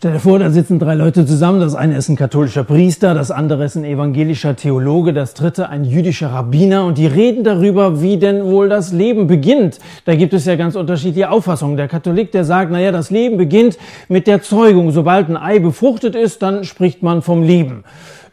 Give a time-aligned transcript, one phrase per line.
[0.00, 1.60] Stell dir vor, da sitzen drei Leute zusammen.
[1.60, 5.84] Das eine ist ein katholischer Priester, das andere ist ein evangelischer Theologe, das dritte ein
[5.84, 9.78] jüdischer Rabbiner und die reden darüber, wie denn wohl das Leben beginnt.
[10.06, 11.76] Da gibt es ja ganz unterschiedliche Auffassungen.
[11.76, 13.76] Der Katholik, der sagt, naja, das Leben beginnt
[14.08, 14.90] mit der Zeugung.
[14.90, 17.84] Sobald ein Ei befruchtet ist, dann spricht man vom Leben.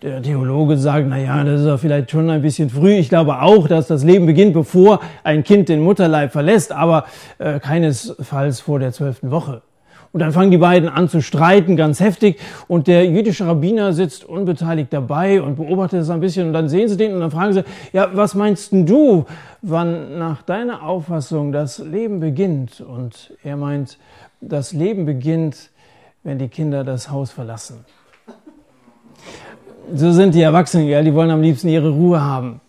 [0.02, 2.94] Der Theologe sagt, naja, das ist ja vielleicht schon ein bisschen früh.
[2.94, 7.04] Ich glaube auch, dass das Leben beginnt, bevor ein Kind den Mutterleib verlässt, aber
[7.40, 9.64] äh, keinesfalls vor der zwölften Woche.
[10.14, 12.40] Und dann fangen die beiden an zu streiten, ganz heftig.
[12.68, 16.48] Und der jüdische Rabbiner sitzt unbeteiligt dabei und beobachtet es ein bisschen.
[16.48, 19.26] Und dann sehen sie den und dann fragen sie, ja, was meinst denn du,
[19.62, 22.82] wann nach deiner Auffassung das Leben beginnt?
[22.82, 23.98] Und er meint,
[24.42, 25.70] das Leben beginnt,
[26.24, 27.86] wenn die Kinder das Haus verlassen.
[29.94, 32.60] So sind die Erwachsenen, ja, die wollen am liebsten ihre Ruhe haben.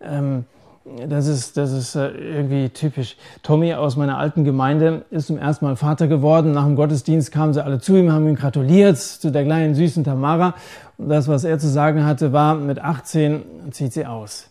[0.00, 0.44] Ähm,
[0.84, 3.16] das ist, das ist äh, irgendwie typisch.
[3.42, 6.52] Tommy aus meiner alten Gemeinde ist zum ersten Mal Vater geworden.
[6.52, 10.04] Nach dem Gottesdienst kamen sie alle zu ihm, haben ihm gratuliert zu der kleinen süßen
[10.04, 10.54] Tamara.
[10.98, 14.50] Und das, was er zu sagen hatte, war, mit 18 zieht sie aus.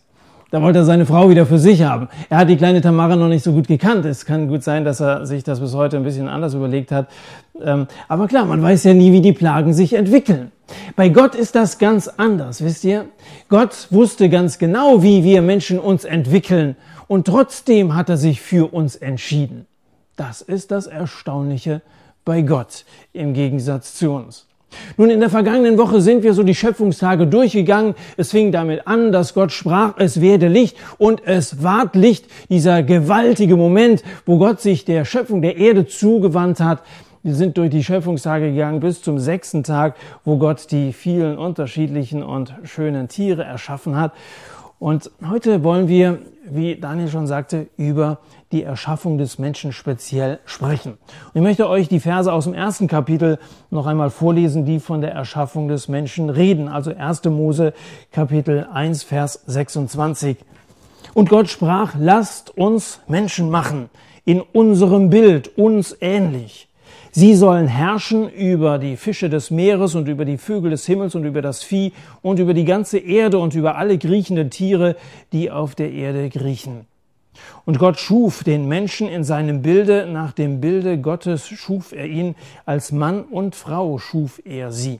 [0.54, 2.06] Da wollte er seine Frau wieder für sich haben.
[2.30, 4.04] Er hat die kleine Tamara noch nicht so gut gekannt.
[4.04, 7.08] Es kann gut sein, dass er sich das bis heute ein bisschen anders überlegt hat.
[7.60, 10.52] Ähm, aber klar, man weiß ja nie, wie die Plagen sich entwickeln.
[10.94, 13.06] Bei Gott ist das ganz anders, wisst ihr?
[13.48, 16.76] Gott wusste ganz genau, wie wir Menschen uns entwickeln
[17.08, 19.66] und trotzdem hat er sich für uns entschieden.
[20.14, 21.82] Das ist das Erstaunliche
[22.24, 24.46] bei Gott im Gegensatz zu uns.
[24.96, 27.94] Nun, in der vergangenen Woche sind wir so die Schöpfungstage durchgegangen.
[28.16, 32.26] Es fing damit an, dass Gott sprach, es werde Licht und es ward Licht.
[32.48, 36.82] Dieser gewaltige Moment, wo Gott sich der Schöpfung der Erde zugewandt hat.
[37.22, 42.22] Wir sind durch die Schöpfungstage gegangen bis zum sechsten Tag, wo Gott die vielen unterschiedlichen
[42.22, 44.12] und schönen Tiere erschaffen hat.
[44.84, 48.18] Und heute wollen wir, wie Daniel schon sagte, über
[48.52, 50.98] die Erschaffung des Menschen speziell sprechen.
[51.32, 53.38] Und ich möchte euch die Verse aus dem ersten Kapitel
[53.70, 56.68] noch einmal vorlesen, die von der Erschaffung des Menschen reden.
[56.68, 57.24] Also 1.
[57.24, 57.72] Mose
[58.12, 60.36] Kapitel 1, Vers 26.
[61.14, 63.88] Und Gott sprach, lasst uns Menschen machen,
[64.26, 66.68] in unserem Bild, uns ähnlich.
[67.16, 71.22] Sie sollen herrschen über die Fische des Meeres und über die Vögel des Himmels und
[71.22, 71.92] über das Vieh
[72.22, 74.96] und über die ganze Erde und über alle kriechenden Tiere,
[75.32, 76.86] die auf der Erde kriechen.
[77.66, 82.34] Und Gott schuf den Menschen in seinem Bilde, nach dem Bilde Gottes schuf er ihn,
[82.66, 84.98] als Mann und Frau schuf er sie.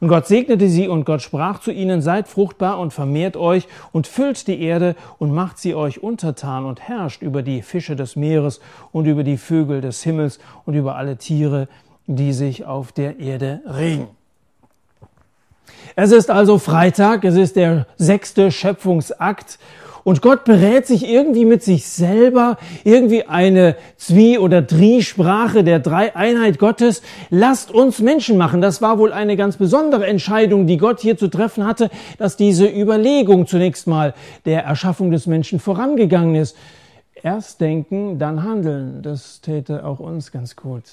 [0.00, 4.06] Und Gott segnete sie und Gott sprach zu ihnen, seid fruchtbar und vermehrt euch und
[4.06, 8.60] füllt die Erde und macht sie euch untertan und herrscht über die Fische des Meeres
[8.92, 11.68] und über die Vögel des Himmels und über alle Tiere,
[12.06, 14.08] die sich auf der Erde regen.
[15.96, 19.58] Es ist also Freitag, es ist der sechste Schöpfungsakt
[20.04, 26.58] und Gott berät sich irgendwie mit sich selber, irgendwie eine Zwie- oder Drie-Sprache der Dreieinheit
[26.58, 27.02] Gottes.
[27.28, 28.60] Lasst uns Menschen machen.
[28.60, 32.66] Das war wohl eine ganz besondere Entscheidung, die Gott hier zu treffen hatte, dass diese
[32.66, 36.56] Überlegung zunächst mal der Erschaffung des Menschen vorangegangen ist.
[37.22, 39.02] Erst denken, dann handeln.
[39.02, 40.84] Das täte auch uns ganz gut.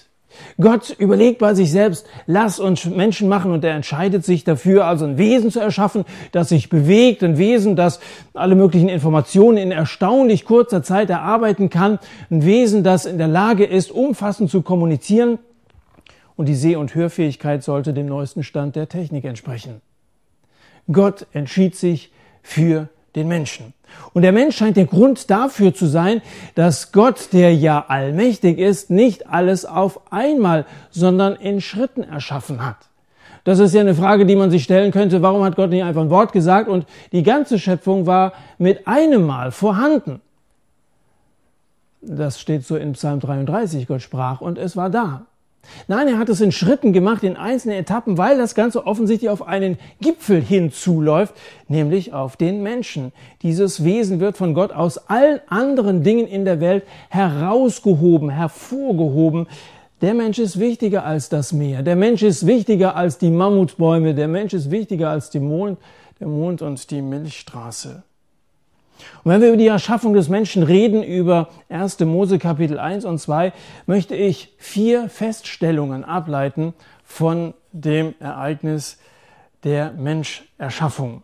[0.59, 5.05] Gott überlegt bei sich selbst, lass uns Menschen machen und er entscheidet sich dafür, also
[5.05, 7.99] ein Wesen zu erschaffen, das sich bewegt, ein Wesen, das
[8.33, 11.99] alle möglichen Informationen in erstaunlich kurzer Zeit erarbeiten kann,
[12.29, 15.39] ein Wesen, das in der Lage ist, umfassend zu kommunizieren
[16.35, 19.81] und die Seh- und Hörfähigkeit sollte dem neuesten Stand der Technik entsprechen.
[20.91, 22.11] Gott entschied sich
[22.41, 23.73] für den Menschen.
[24.13, 26.21] Und der Mensch scheint der Grund dafür zu sein,
[26.55, 32.77] dass Gott, der ja allmächtig ist, nicht alles auf einmal, sondern in Schritten erschaffen hat.
[33.43, 35.21] Das ist ja eine Frage, die man sich stellen könnte.
[35.21, 39.25] Warum hat Gott nicht einfach ein Wort gesagt und die ganze Schöpfung war mit einem
[39.25, 40.19] Mal vorhanden?
[42.01, 43.87] Das steht so in Psalm 33.
[43.87, 45.27] Gott sprach und es war da.
[45.87, 49.47] Nein, er hat es in Schritten gemacht, in einzelnen Etappen, weil das Ganze offensichtlich auf
[49.47, 51.33] einen Gipfel hinzuläuft,
[51.67, 53.11] nämlich auf den Menschen.
[53.41, 59.47] Dieses Wesen wird von Gott aus allen anderen Dingen in der Welt herausgehoben, hervorgehoben.
[60.01, 61.81] Der Mensch ist wichtiger als das Meer.
[61.81, 64.13] Der Mensch ist wichtiger als die Mammutbäume.
[64.13, 65.79] Der Mensch ist wichtiger als die Mond,
[66.19, 68.03] der Mond und die Milchstraße.
[69.23, 71.99] Und wenn wir über die Erschaffung des Menschen reden, über 1.
[72.01, 73.53] Mose Kapitel 1 und 2,
[73.85, 76.73] möchte ich vier Feststellungen ableiten
[77.03, 78.97] von dem Ereignis
[79.63, 81.23] der Menscherschaffung.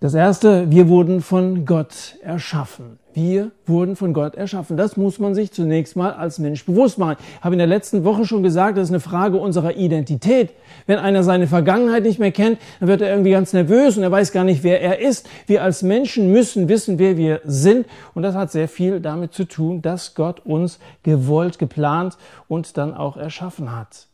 [0.00, 2.98] Das erste, wir wurden von Gott erschaffen.
[3.14, 4.76] Wir wurden von Gott erschaffen.
[4.76, 7.16] Das muss man sich zunächst mal als Mensch bewusst machen.
[7.38, 10.50] Ich habe in der letzten Woche schon gesagt, das ist eine Frage unserer Identität.
[10.86, 14.10] Wenn einer seine Vergangenheit nicht mehr kennt, dann wird er irgendwie ganz nervös und er
[14.10, 15.28] weiß gar nicht, wer er ist.
[15.46, 17.86] Wir als Menschen müssen wissen, wer wir sind.
[18.14, 22.16] Und das hat sehr viel damit zu tun, dass Gott uns gewollt, geplant
[22.48, 24.06] und dann auch erschaffen hat.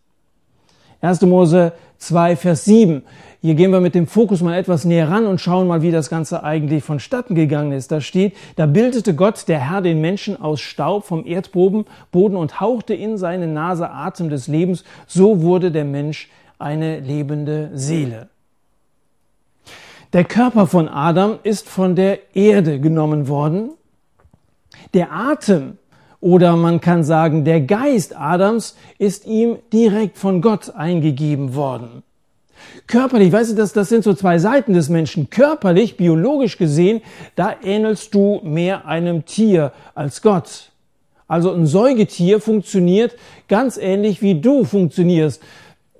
[1.00, 1.23] 1.
[1.23, 3.03] Mose 2, Vers 7.
[3.41, 6.11] Hier gehen wir mit dem Fokus mal etwas näher ran und schauen mal, wie das
[6.11, 7.93] Ganze eigentlich vonstatten gegangen ist.
[7.93, 12.61] Da steht, da bildete Gott, der Herr, den Menschen aus Staub vom Erdboden Boden und
[12.61, 14.83] hauchte in seine Nase Atem des Lebens.
[15.06, 16.29] So wurde der Mensch
[16.59, 18.29] eine lebende Seele.
[20.12, 23.71] Der Körper von Adam ist von der Erde genommen worden.
[24.94, 25.79] Der Atem
[26.20, 32.03] oder man kann sagen, der Geist Adams ist ihm direkt von Gott eingegeben worden.
[32.87, 35.31] Körperlich, weißt du, das, das sind so zwei Seiten des Menschen.
[35.31, 37.03] Körperlich, biologisch gesehen,
[37.37, 40.73] da ähnelst du mehr einem Tier als Gott.
[41.29, 43.17] Also ein Säugetier funktioniert
[43.49, 45.43] ganz ähnlich wie du funktionierst.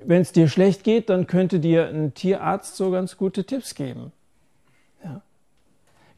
[0.05, 4.13] Wenn es dir schlecht geht, dann könnte dir ein Tierarzt so ganz gute Tipps geben.
[5.05, 5.21] Ja.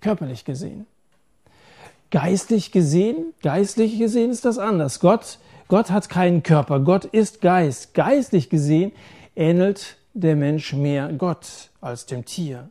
[0.00, 0.87] Körperlich gesehen.
[2.11, 4.99] Geistlich gesehen, geistlich gesehen ist das anders.
[4.99, 6.81] Gott, Gott hat keinen Körper.
[6.81, 7.95] Gott ist Geist.
[7.95, 8.93] Geistlich gesehen
[9.37, 11.47] ähnelt der Mensch mehr Gott
[11.81, 12.69] als dem Tier.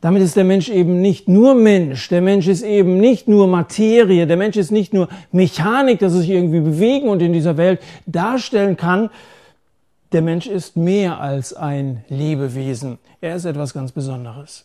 [0.00, 4.26] Damit ist der Mensch eben nicht nur Mensch, der Mensch ist eben nicht nur Materie,
[4.26, 7.80] der Mensch ist nicht nur Mechanik, dass er sich irgendwie bewegen und in dieser Welt
[8.06, 9.10] darstellen kann.
[10.12, 12.98] Der Mensch ist mehr als ein Lebewesen.
[13.20, 14.64] Er ist etwas ganz Besonderes.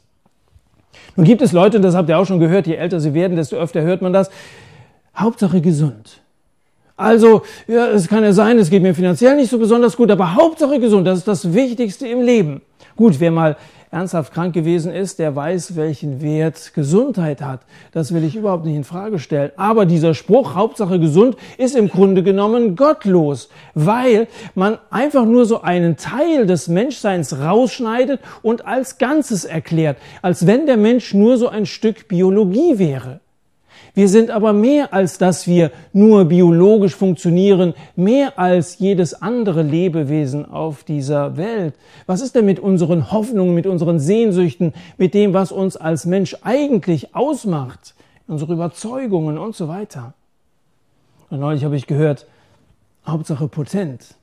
[1.15, 3.55] Nun gibt es Leute, das habt ihr auch schon gehört, je älter sie werden, desto
[3.55, 4.29] öfter hört man das,
[5.15, 6.21] Hauptsache gesund.
[6.97, 10.35] Also, ja, es kann ja sein, es geht mir finanziell nicht so besonders gut, aber
[10.35, 12.61] Hauptsache gesund, das ist das Wichtigste im Leben.
[12.95, 13.57] Gut, wer mal
[13.95, 17.61] ernsthaft krank gewesen ist, der weiß, welchen Wert Gesundheit hat.
[17.93, 19.51] Das will ich überhaupt nicht in Frage stellen.
[19.55, 25.61] Aber dieser Spruch, Hauptsache gesund, ist im Grunde genommen gottlos, weil man einfach nur so
[25.61, 31.47] einen Teil des Menschseins rausschneidet und als Ganzes erklärt, als wenn der Mensch nur so
[31.47, 33.21] ein Stück Biologie wäre.
[33.95, 40.45] Wir sind aber mehr als dass wir nur biologisch funktionieren, mehr als jedes andere Lebewesen
[40.45, 41.73] auf dieser Welt.
[42.05, 46.35] Was ist denn mit unseren Hoffnungen, mit unseren Sehnsüchten, mit dem, was uns als Mensch
[46.41, 47.95] eigentlich ausmacht,
[48.27, 50.13] unsere Überzeugungen und so weiter?
[51.29, 52.27] Und neulich habe ich gehört,
[53.07, 54.15] Hauptsache potent.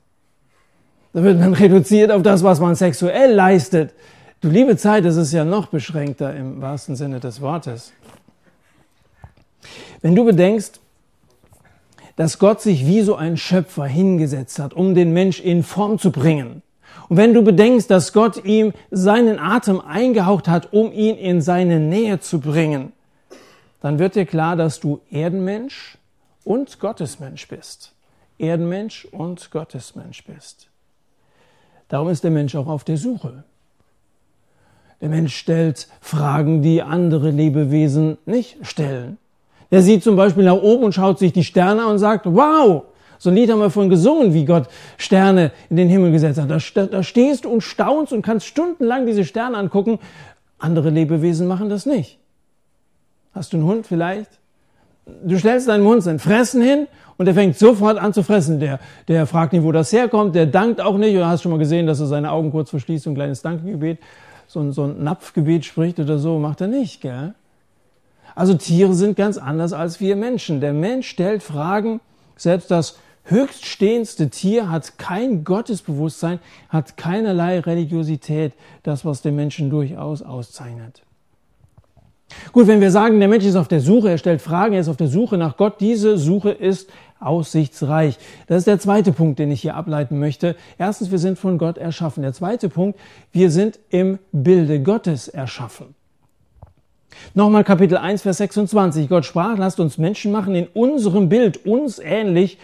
[1.13, 3.91] Da wird man reduziert auf das, was man sexuell leistet.
[4.39, 7.91] Du liebe Zeit, es ist ja noch beschränkter im wahrsten Sinne des Wortes.
[10.01, 10.79] Wenn du bedenkst,
[12.15, 16.11] dass Gott sich wie so ein Schöpfer hingesetzt hat, um den Mensch in Form zu
[16.11, 16.61] bringen.
[17.09, 21.79] Und wenn du bedenkst, dass Gott ihm seinen Atem eingehaucht hat, um ihn in seine
[21.79, 22.93] Nähe zu bringen,
[23.81, 25.97] dann wird dir klar, dass du Erdenmensch
[26.43, 27.93] und Gottesmensch bist.
[28.37, 30.67] Erdenmensch und Gottesmensch bist.
[31.89, 33.43] Darum ist der Mensch auch auf der Suche.
[35.01, 39.17] Der Mensch stellt Fragen, die andere Lebewesen nicht stellen.
[39.73, 42.83] Der sieht zum Beispiel nach oben und schaut sich die Sterne an und sagt, wow,
[43.17, 44.67] so ein Lied haben wir vorhin gesungen, wie Gott
[44.99, 46.51] Sterne in den Himmel gesetzt hat.
[46.51, 49.97] Da, da stehst du und staunst und kannst stundenlang diese Sterne angucken.
[50.59, 52.19] Andere Lebewesen machen das nicht.
[53.33, 54.29] Hast du einen Hund vielleicht?
[55.25, 56.85] Du stellst deinem Hund sein Fressen hin
[57.17, 58.59] und er fängt sofort an zu fressen.
[58.59, 61.15] Der, der fragt nicht, wo das herkommt, der dankt auch nicht.
[61.15, 63.97] Oder hast schon mal gesehen, dass er seine Augen kurz verschließt und ein kleines Dankgebet,
[64.45, 67.33] so ein, so ein Napfgebet spricht oder so, macht er nicht, gell?
[68.35, 70.61] Also Tiere sind ganz anders als wir Menschen.
[70.61, 72.01] Der Mensch stellt Fragen,
[72.35, 76.39] selbst das höchststehendste Tier hat kein Gottesbewusstsein,
[76.69, 78.53] hat keinerlei Religiosität,
[78.83, 81.03] das was den Menschen durchaus auszeichnet.
[82.51, 84.87] Gut, wenn wir sagen, der Mensch ist auf der Suche, er stellt Fragen, er ist
[84.87, 88.17] auf der Suche nach Gott, diese Suche ist aussichtsreich.
[88.47, 90.55] Das ist der zweite Punkt, den ich hier ableiten möchte.
[90.77, 92.23] Erstens, wir sind von Gott erschaffen.
[92.23, 92.99] Der zweite Punkt,
[93.31, 95.95] wir sind im Bilde Gottes erschaffen.
[97.33, 99.09] Nochmal Kapitel 1, Vers 26.
[99.09, 102.57] Gott sprach, lasst uns Menschen machen in unserem Bild, uns ähnlich,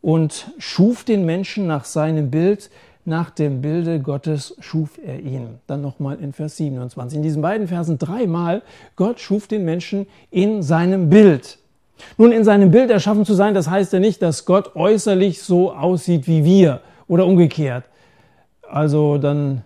[0.00, 2.70] und schuf den Menschen nach seinem Bild,
[3.04, 5.58] nach dem Bilde Gottes schuf er ihn.
[5.66, 7.16] Dann nochmal in Vers 27.
[7.16, 8.62] In diesen beiden Versen dreimal,
[8.96, 11.58] Gott schuf den Menschen in seinem Bild.
[12.16, 15.72] Nun, in seinem Bild erschaffen zu sein, das heißt ja nicht, dass Gott äußerlich so
[15.72, 17.84] aussieht wie wir oder umgekehrt.
[18.62, 19.64] Also dann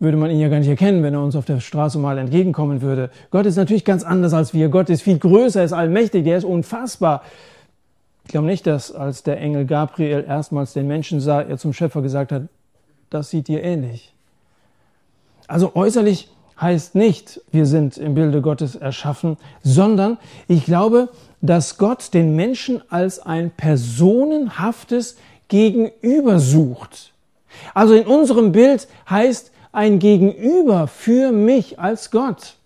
[0.00, 2.80] würde man ihn ja gar nicht erkennen, wenn er uns auf der Straße mal entgegenkommen
[2.80, 3.10] würde.
[3.30, 4.70] Gott ist natürlich ganz anders als wir.
[4.70, 7.22] Gott ist viel größer, er ist allmächtig, der ist unfassbar.
[8.24, 12.00] Ich glaube nicht, dass als der Engel Gabriel erstmals den Menschen sah, er zum Schöpfer
[12.00, 12.44] gesagt hat,
[13.10, 14.14] das sieht dir ähnlich.
[15.46, 16.30] Also äußerlich
[16.60, 20.16] heißt nicht, wir sind im Bilde Gottes erschaffen, sondern
[20.48, 21.08] ich glaube,
[21.42, 25.16] dass Gott den Menschen als ein personenhaftes
[25.48, 27.12] Gegenüber sucht.
[27.74, 32.56] Also in unserem Bild heißt, ein Gegenüber für mich als Gott.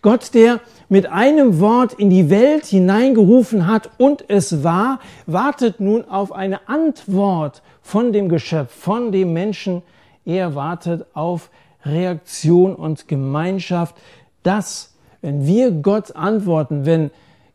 [0.00, 6.04] Gott, der mit einem Wort in die Welt hineingerufen hat und es war, wartet nun
[6.04, 9.82] auf eine Antwort von dem Geschöpf, von dem Menschen.
[10.24, 11.50] Er wartet auf
[11.84, 13.96] Reaktion und Gemeinschaft.
[14.42, 17.10] Das, wenn wir Gott antworten, wenn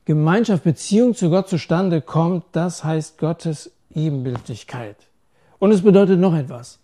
[0.06, 4.96] Gemeinschaft, Beziehung zu Gott zustande kommt, das heißt Gottes Ebenbildlichkeit.
[5.60, 6.80] Und es bedeutet noch etwas.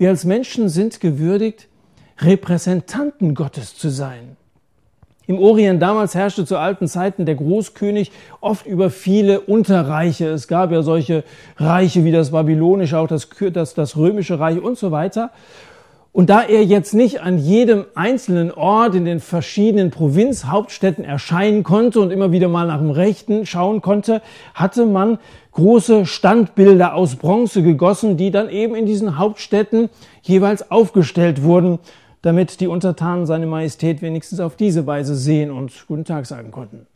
[0.00, 1.68] Wir als Menschen sind gewürdigt,
[2.20, 4.38] Repräsentanten Gottes zu sein.
[5.26, 10.30] Im Orient damals herrschte zu alten Zeiten der Großkönig oft über viele Unterreiche.
[10.30, 11.22] Es gab ja solche
[11.58, 15.32] Reiche wie das babylonische, auch das, das, das römische Reich und so weiter.
[16.12, 22.00] Und da er jetzt nicht an jedem einzelnen Ort in den verschiedenen Provinzhauptstädten erscheinen konnte
[22.00, 24.20] und immer wieder mal nach dem Rechten schauen konnte,
[24.52, 25.18] hatte man
[25.52, 29.88] große Standbilder aus Bronze gegossen, die dann eben in diesen Hauptstädten
[30.22, 31.78] jeweils aufgestellt wurden,
[32.22, 36.86] damit die Untertanen seine Majestät wenigstens auf diese Weise sehen und guten Tag sagen konnten.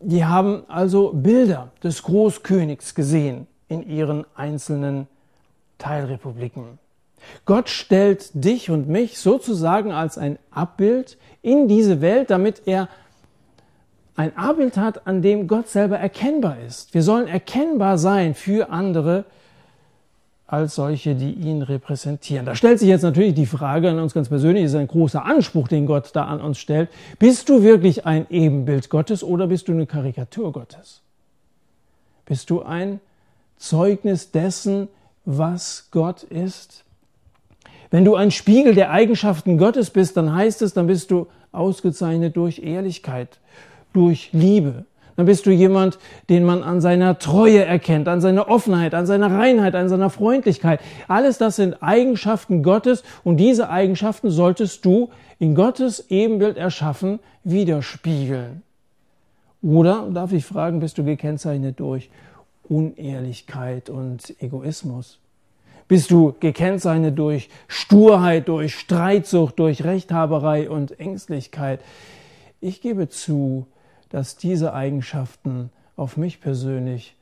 [0.00, 5.06] Die haben also Bilder des Großkönigs gesehen in ihren einzelnen
[5.76, 6.78] Teilrepubliken.
[7.44, 12.88] Gott stellt dich und mich sozusagen als ein Abbild in diese Welt, damit er
[14.16, 16.92] ein Abbild hat, an dem Gott selber erkennbar ist.
[16.92, 19.24] Wir sollen erkennbar sein für andere
[20.48, 22.46] als solche, die ihn repräsentieren.
[22.46, 25.68] Da stellt sich jetzt natürlich die Frage an uns ganz persönlich, ist ein großer Anspruch,
[25.68, 26.88] den Gott da an uns stellt.
[27.18, 31.02] Bist du wirklich ein Ebenbild Gottes oder bist du eine Karikatur Gottes?
[32.24, 33.00] Bist du ein
[33.58, 34.88] Zeugnis dessen,
[35.26, 36.84] was Gott ist?
[37.90, 42.36] Wenn du ein Spiegel der Eigenschaften Gottes bist, dann heißt es, dann bist du ausgezeichnet
[42.36, 43.38] durch Ehrlichkeit,
[43.92, 44.84] durch Liebe.
[45.16, 49.32] Dann bist du jemand, den man an seiner Treue erkennt, an seiner Offenheit, an seiner
[49.32, 50.80] Reinheit, an seiner Freundlichkeit.
[51.08, 55.08] Alles das sind Eigenschaften Gottes und diese Eigenschaften solltest du
[55.40, 58.62] in Gottes Ebenbild erschaffen widerspiegeln.
[59.60, 62.10] Oder, darf ich fragen, bist du gekennzeichnet durch
[62.68, 65.18] Unehrlichkeit und Egoismus?
[65.88, 71.80] Bist du gekennzeichnet durch Sturheit, durch Streitsucht, durch Rechthaberei und Ängstlichkeit.
[72.60, 73.66] Ich gebe zu,
[74.10, 77.16] dass diese Eigenschaften auf mich persönlich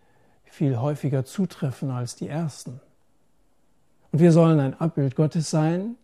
[0.44, 2.80] viel häufiger zutreffen als die ersten.
[4.12, 5.96] Und wir sollen ein Abbild Gottes sein,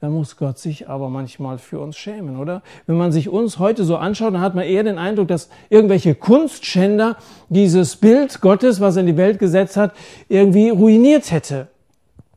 [0.00, 2.62] dann muss Gott sich aber manchmal für uns schämen, oder?
[2.86, 6.14] Wenn man sich uns heute so anschaut, dann hat man eher den Eindruck, dass irgendwelche
[6.14, 7.16] Kunstschänder
[7.48, 9.92] dieses Bild Gottes, was er in die Welt gesetzt hat,
[10.28, 11.66] irgendwie ruiniert hätte.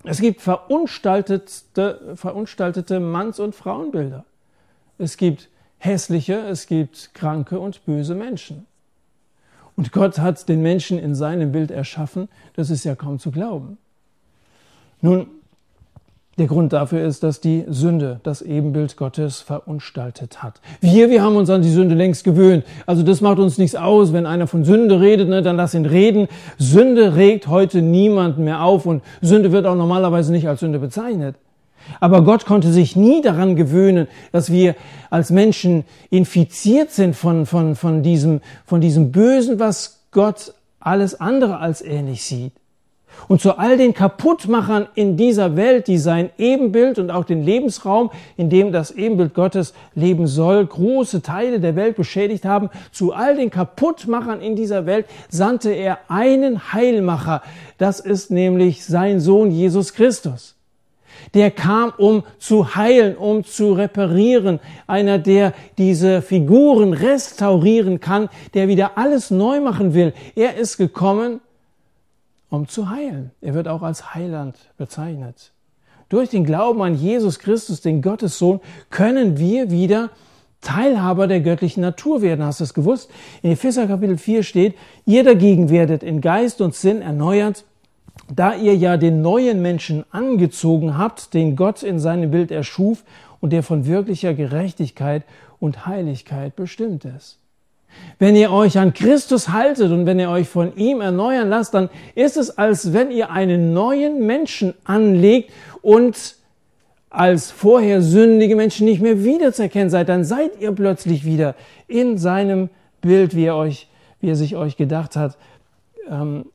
[0.03, 4.25] Es gibt verunstaltete, verunstaltete Manns- und Frauenbilder.
[4.97, 8.65] Es gibt hässliche, es gibt kranke und böse Menschen.
[9.75, 13.77] Und Gott hat den Menschen in seinem Bild erschaffen, das ist ja kaum zu glauben.
[15.01, 15.27] Nun,
[16.41, 20.59] der Grund dafür ist, dass die Sünde das Ebenbild Gottes verunstaltet hat.
[20.79, 22.65] Wir, wir haben uns an die Sünde längst gewöhnt.
[22.87, 24.11] Also das macht uns nichts aus.
[24.11, 26.27] Wenn einer von Sünde redet, ne, dann lass ihn reden.
[26.57, 31.35] Sünde regt heute niemanden mehr auf und Sünde wird auch normalerweise nicht als Sünde bezeichnet.
[31.99, 34.75] Aber Gott konnte sich nie daran gewöhnen, dass wir
[35.11, 41.59] als Menschen infiziert sind von, von, von, diesem, von diesem Bösen, was Gott alles andere
[41.59, 42.53] als ähnlich sieht.
[43.27, 48.11] Und zu all den Kaputtmachern in dieser Welt, die sein Ebenbild und auch den Lebensraum,
[48.37, 53.35] in dem das Ebenbild Gottes leben soll, große Teile der Welt beschädigt haben, zu all
[53.35, 57.41] den Kaputtmachern in dieser Welt sandte er einen Heilmacher.
[57.77, 60.55] Das ist nämlich sein Sohn Jesus Christus.
[61.33, 64.59] Der kam, um zu heilen, um zu reparieren.
[64.87, 70.13] Einer, der diese Figuren restaurieren kann, der wieder alles neu machen will.
[70.35, 71.39] Er ist gekommen,
[72.51, 73.31] um zu heilen.
[73.41, 75.53] Er wird auch als Heiland bezeichnet.
[76.09, 80.09] Durch den Glauben an Jesus Christus, den Gottessohn, können wir wieder
[80.59, 82.45] Teilhaber der göttlichen Natur werden.
[82.45, 83.09] Hast du es gewusst?
[83.41, 87.63] In Epheser Kapitel 4 steht, ihr dagegen werdet in Geist und Sinn erneuert,
[88.29, 93.03] da ihr ja den neuen Menschen angezogen habt, den Gott in seinem Bild erschuf
[93.39, 95.23] und der von wirklicher Gerechtigkeit
[95.59, 97.40] und Heiligkeit bestimmt ist.
[98.19, 101.89] Wenn ihr euch an Christus haltet und wenn ihr euch von ihm erneuern lasst, dann
[102.15, 106.35] ist es, als wenn ihr einen neuen Menschen anlegt und
[107.09, 111.55] als vorher sündige Menschen nicht mehr wiederzuerkennen seid, dann seid ihr plötzlich wieder
[111.87, 112.69] in seinem
[113.01, 113.89] Bild, wie er euch,
[114.21, 115.37] wie er sich euch gedacht hat,
[116.09, 116.45] ähm,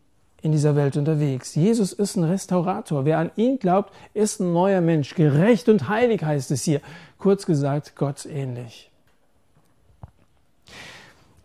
[0.40, 1.54] in dieser Welt unterwegs.
[1.54, 3.04] Jesus ist ein Restaurator.
[3.04, 5.14] Wer an ihn glaubt, ist ein neuer Mensch.
[5.14, 6.80] Gerecht und heilig heißt es hier.
[7.18, 8.90] Kurz gesagt, Gott ähnlich.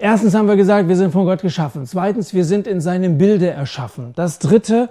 [0.02, 1.86] Erstens haben wir gesagt, wir sind von Gott geschaffen.
[1.86, 4.14] Zweitens, wir sind in seinem Bilde erschaffen.
[4.16, 4.90] Das dritte,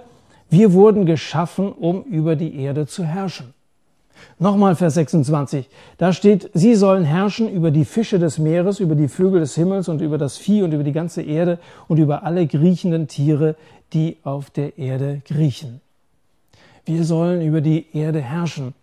[0.49, 3.53] wir wurden geschaffen, um über die Erde zu herrschen.
[4.39, 5.67] Nochmal Vers 26.
[5.97, 9.89] Da steht, sie sollen herrschen über die Fische des Meeres, über die Vögel des Himmels
[9.89, 13.57] und über das Vieh und über die ganze Erde und über alle kriechenden Tiere,
[13.91, 15.81] die auf der Erde kriechen.
[16.85, 18.73] Wir sollen über die Erde herrschen.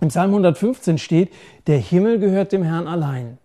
[0.00, 1.32] Im Psalm 115 steht,
[1.66, 3.38] der Himmel gehört dem Herrn allein.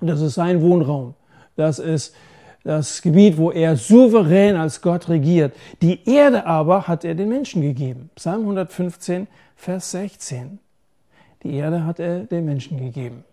[0.00, 1.14] Das ist sein Wohnraum.
[1.60, 2.14] Das ist
[2.64, 5.54] das Gebiet, wo er souverän als Gott regiert.
[5.82, 8.08] Die Erde aber hat er den Menschen gegeben.
[8.14, 9.26] Psalm 115,
[9.56, 10.58] Vers 16.
[11.42, 13.24] Die Erde hat er den Menschen gegeben.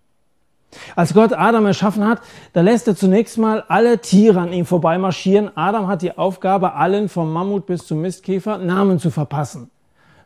[0.97, 2.19] Als Gott Adam erschaffen hat,
[2.51, 5.55] da lässt er zunächst mal alle Tiere an ihm vorbeimarschieren.
[5.55, 9.69] Adam hat die Aufgabe, allen vom Mammut bis zum Mistkäfer Namen zu verpassen.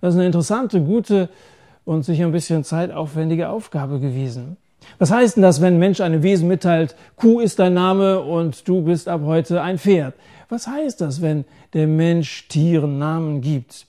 [0.02, 1.30] Das ist eine interessante, gute
[1.86, 4.58] und sicher ein bisschen zeitaufwendige Aufgabe gewesen.
[5.00, 8.68] Was heißt denn das, wenn ein Mensch einem Wesen mitteilt, Kuh ist dein Name und
[8.68, 10.14] du bist ab heute ein Pferd?
[10.50, 13.88] Was heißt das, wenn der Mensch Tieren Namen gibt?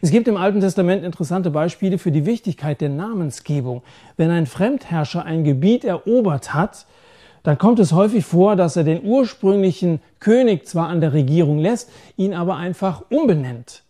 [0.00, 3.82] Es gibt im Alten Testament interessante Beispiele für die Wichtigkeit der Namensgebung.
[4.16, 6.86] Wenn ein Fremdherrscher ein Gebiet erobert hat,
[7.42, 11.90] dann kommt es häufig vor, dass er den ursprünglichen König zwar an der Regierung lässt,
[12.16, 13.82] ihn aber einfach umbenennt.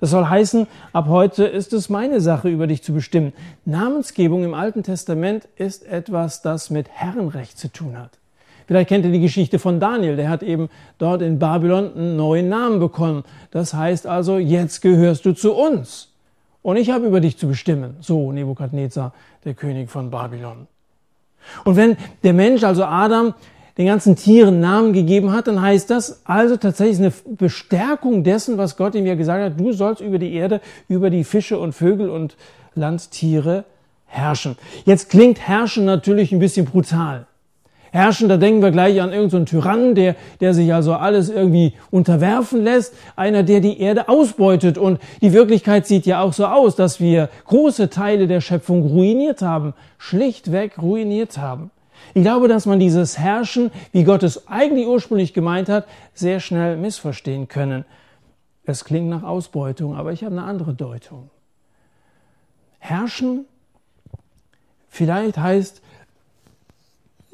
[0.00, 3.34] Das soll heißen, ab heute ist es meine Sache, über dich zu bestimmen.
[3.66, 8.10] Namensgebung im Alten Testament ist etwas, das mit Herrenrecht zu tun hat.
[8.66, 12.48] Vielleicht kennt ihr die Geschichte von Daniel, der hat eben dort in Babylon einen neuen
[12.48, 13.24] Namen bekommen.
[13.50, 16.08] Das heißt also, jetzt gehörst du zu uns.
[16.62, 17.96] Und ich habe über dich zu bestimmen.
[18.00, 19.12] So Nebukadnezar,
[19.44, 20.66] der König von Babylon.
[21.64, 23.34] Und wenn der Mensch, also Adam,
[23.78, 28.76] den ganzen Tieren Namen gegeben hat, dann heißt das also tatsächlich eine Bestärkung dessen, was
[28.76, 32.10] Gott ihm ja gesagt hat, du sollst über die Erde, über die Fische und Vögel
[32.10, 32.36] und
[32.74, 33.64] Landtiere
[34.06, 34.56] herrschen.
[34.84, 37.26] Jetzt klingt herrschen natürlich ein bisschen brutal
[37.92, 38.28] herrschen.
[38.28, 42.62] Da denken wir gleich an irgendeinen so Tyrannen, der, der sich also alles irgendwie unterwerfen
[42.62, 42.94] lässt.
[43.16, 44.78] Einer, der die Erde ausbeutet.
[44.78, 49.42] Und die Wirklichkeit sieht ja auch so aus, dass wir große Teile der Schöpfung ruiniert
[49.42, 49.74] haben.
[49.98, 51.70] Schlichtweg ruiniert haben.
[52.14, 56.76] Ich glaube, dass man dieses Herrschen, wie Gott es eigentlich ursprünglich gemeint hat, sehr schnell
[56.76, 57.84] missverstehen können.
[58.64, 61.30] Es klingt nach Ausbeutung, aber ich habe eine andere Deutung.
[62.78, 63.44] Herrschen
[64.88, 65.82] vielleicht heißt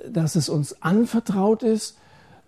[0.08, 1.98] dass es uns anvertraut ist,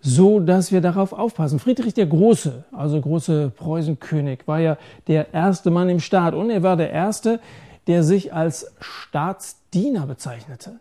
[0.00, 1.58] so dass wir darauf aufpassen.
[1.58, 6.62] Friedrich der Große, also große Preußenkönig, war ja der erste Mann im Staat und er
[6.62, 7.40] war der erste,
[7.86, 10.78] der sich als Staatsdiener bezeichnete.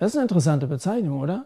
[0.00, 1.44] Das ist eine interessante Bezeichnung, oder?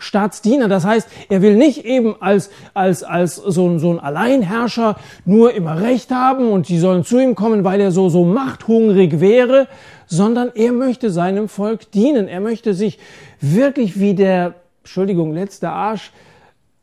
[0.00, 4.96] Staatsdiener, das heißt, er will nicht eben als, als, als so, ein, so ein Alleinherrscher
[5.24, 9.20] nur immer Recht haben und die sollen zu ihm kommen, weil er so, so machthungrig
[9.20, 9.68] wäre,
[10.06, 12.28] sondern er möchte seinem Volk dienen.
[12.28, 12.98] Er möchte sich
[13.40, 16.12] wirklich wie der, Entschuldigung, letzte Arsch,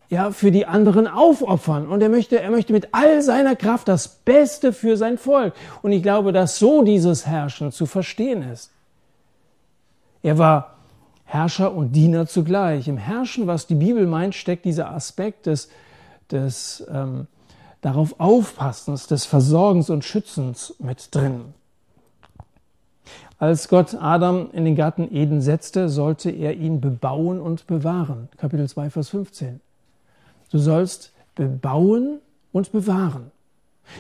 [0.10, 1.88] ja, für die anderen aufopfern.
[1.88, 5.54] Und er möchte, er möchte mit all seiner Kraft das Beste für sein Volk.
[5.82, 8.72] Und ich glaube, dass so dieses Herrschen zu verstehen ist.
[10.24, 10.75] Er war
[11.26, 12.88] Herrscher und Diener zugleich.
[12.88, 15.70] Im Herrschen, was die Bibel meint, steckt dieser Aspekt des,
[16.32, 17.28] des ähm,
[17.82, 21.54] darauf Aufpassens, des Versorgens und Schützens mit drin.
[23.38, 28.30] Als Gott Adam in den Garten Eden setzte, sollte er ihn bebauen und bewahren.
[28.38, 29.60] Kapitel 2, Vers 15.
[30.52, 32.20] Du sollst bebauen
[32.54, 33.32] und bewahren.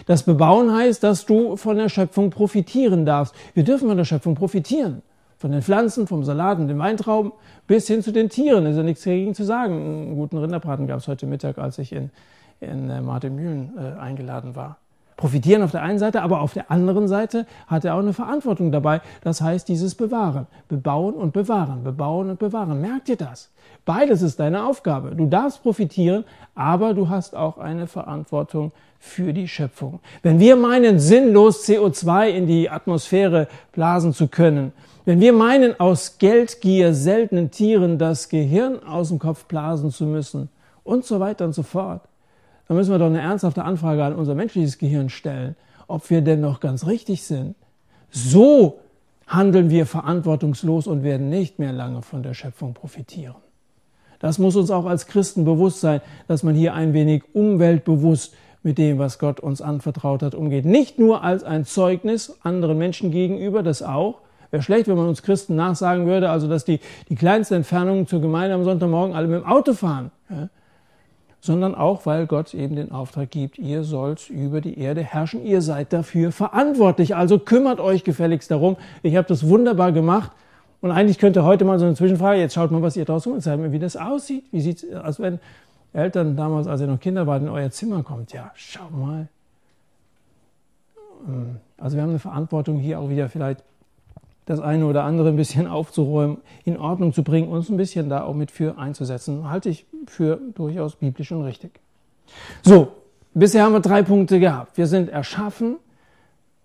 [0.05, 3.35] Das Bebauen heißt, dass du von der Schöpfung profitieren darfst.
[3.53, 5.01] Wir dürfen von der Schöpfung profitieren.
[5.37, 7.31] Von den Pflanzen, vom Salat und den Weintrauben
[7.67, 8.65] bis hin zu den Tieren.
[8.65, 9.73] Ist ja nichts dagegen zu sagen.
[9.75, 12.09] Einen guten Rinderbraten gab es heute Mittag, als ich in,
[12.61, 14.77] in äh, Martin Mühlen äh, eingeladen war
[15.17, 18.71] profitieren auf der einen Seite, aber auf der anderen Seite hat er auch eine Verantwortung
[18.71, 19.01] dabei.
[19.21, 22.81] Das heißt, dieses Bewahren, bebauen und bewahren, bebauen und bewahren.
[22.81, 23.51] Merkt ihr das?
[23.85, 25.15] Beides ist deine Aufgabe.
[25.15, 28.71] Du darfst profitieren, aber du hast auch eine Verantwortung
[29.05, 29.99] für die Schöpfung.
[30.23, 34.73] Wenn wir meinen, sinnlos CO2 in die Atmosphäre blasen zu können,
[35.05, 40.49] wenn wir meinen, aus Geldgier seltenen Tieren das Gehirn aus dem Kopf blasen zu müssen
[40.83, 42.01] und so weiter und so fort,
[42.67, 45.55] dann müssen wir doch eine ernsthafte Anfrage an unser menschliches Gehirn stellen,
[45.87, 47.55] ob wir denn noch ganz richtig sind.
[48.09, 48.79] So
[49.27, 53.35] handeln wir verantwortungslos und werden nicht mehr lange von der Schöpfung profitieren.
[54.19, 58.33] Das muss uns auch als Christen bewusst sein, dass man hier ein wenig umweltbewusst
[58.65, 60.65] mit dem, was Gott uns anvertraut hat, umgeht.
[60.65, 64.15] Nicht nur als ein Zeugnis anderen Menschen gegenüber, das auch.
[64.51, 68.21] Wäre schlecht, wenn man uns Christen nachsagen würde, also dass die, die kleinste Entfernung zur
[68.21, 70.11] Gemeinde am Sonntagmorgen alle mit dem Auto fahren.
[70.29, 70.49] Ja?
[71.45, 75.61] sondern auch, weil Gott eben den Auftrag gibt, ihr sollt über die Erde herrschen, ihr
[75.61, 77.15] seid dafür verantwortlich.
[77.15, 78.77] Also kümmert euch gefälligst darum.
[79.03, 80.31] Ich habe das wunderbar gemacht.
[80.81, 83.41] Und eigentlich könnte heute mal so eine Zwischenfrage, jetzt schaut mal, was ihr draußen und
[83.41, 84.43] zeigt mir, wie das aussieht.
[84.51, 85.39] Wie sieht's, als wenn
[85.95, 88.33] Eltern damals, als ihr noch Kinder wart, in euer Zimmer kommt.
[88.33, 89.27] Ja, schau mal.
[91.27, 93.63] Ähm, also wir haben eine Verantwortung hier auch wieder vielleicht
[94.45, 98.23] das eine oder andere ein bisschen aufzuräumen, in Ordnung zu bringen, uns ein bisschen da
[98.23, 99.49] auch mit für einzusetzen.
[99.49, 101.79] Halte ich für durchaus biblisch und richtig.
[102.61, 102.89] So,
[103.33, 104.77] bisher haben wir drei Punkte gehabt.
[104.77, 105.77] Wir sind erschaffen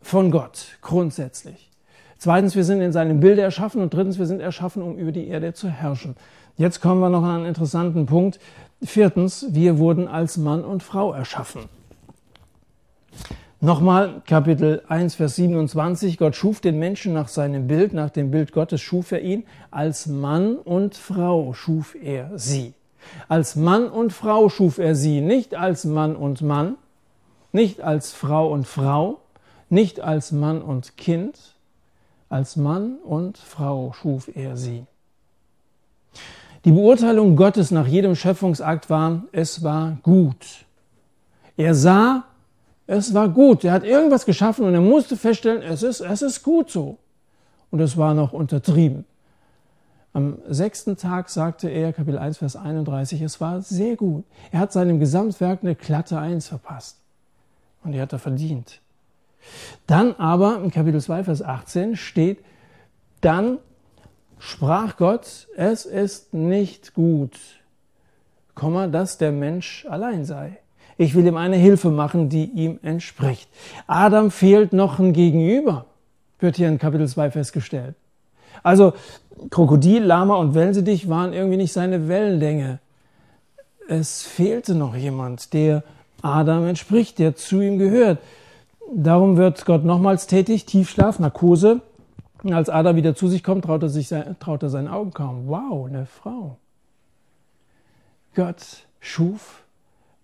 [0.02, 1.70] von Gott, grundsätzlich.
[2.18, 5.28] Zweitens, wir sind in seinem Bilde erschaffen und drittens, wir sind erschaffen, um über die
[5.28, 6.16] Erde zu herrschen.
[6.56, 8.38] Jetzt kommen wir noch an einen interessanten Punkt.
[8.82, 11.68] Viertens, wir wurden als Mann und Frau erschaffen.
[13.60, 16.16] Nochmal Kapitel 1, Vers 27.
[16.16, 19.44] Gott schuf den Menschen nach seinem Bild, nach dem Bild Gottes schuf er ihn.
[19.70, 22.72] Als Mann und Frau schuf er sie.
[23.28, 26.76] Als Mann und Frau schuf er sie, nicht als Mann und Mann,
[27.52, 29.18] nicht als Frau und Frau,
[29.68, 31.54] nicht als Mann und Kind,
[32.30, 34.86] als Mann und Frau schuf er sie.
[36.64, 40.66] Die Beurteilung Gottes nach jedem Schöpfungsakt war, es war gut.
[41.56, 42.24] Er sah,
[42.86, 43.64] es war gut.
[43.64, 46.98] Er hat irgendwas geschaffen und er musste feststellen, es ist, es ist gut so.
[47.70, 49.04] Und es war noch untertrieben.
[50.12, 54.24] Am sechsten Tag sagte er, Kapitel 1, Vers 31, es war sehr gut.
[54.50, 56.98] Er hat seinem Gesamtwerk eine glatte Eins verpasst.
[57.84, 58.80] Und die hat er verdient.
[59.86, 62.38] Dann aber, im Kapitel 2, Vers 18 steht,
[63.20, 63.58] dann
[64.40, 67.38] sprach Gott, es ist nicht gut,
[68.90, 70.58] dass der Mensch allein sei.
[70.98, 73.48] Ich will ihm eine Hilfe machen, die ihm entspricht.
[73.86, 75.86] Adam fehlt noch ein Gegenüber,
[76.40, 77.94] wird hier in Kapitel 2 festgestellt.
[78.62, 78.92] Also
[79.50, 82.80] Krokodil, Lama und Wellensittich waren irgendwie nicht seine Wellenlänge.
[83.88, 85.84] Es fehlte noch jemand, der
[86.22, 88.18] Adam entspricht, der zu ihm gehört.
[88.92, 91.80] Darum wird Gott nochmals tätig, Tiefschlaf, Narkose.
[92.44, 95.46] Als Adam wieder zu sich kommt, traut er, sich, traut er seinen Augen kaum.
[95.46, 96.56] Wow, eine Frau.
[98.34, 99.64] Gott schuf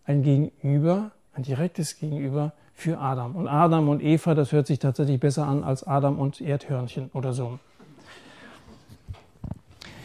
[0.05, 3.37] ein Gegenüber, ein direktes Gegenüber für Adam.
[3.37, 7.33] Und Adam und Eva, das hört sich tatsächlich besser an als Adam und Erdhörnchen oder
[7.33, 7.59] so.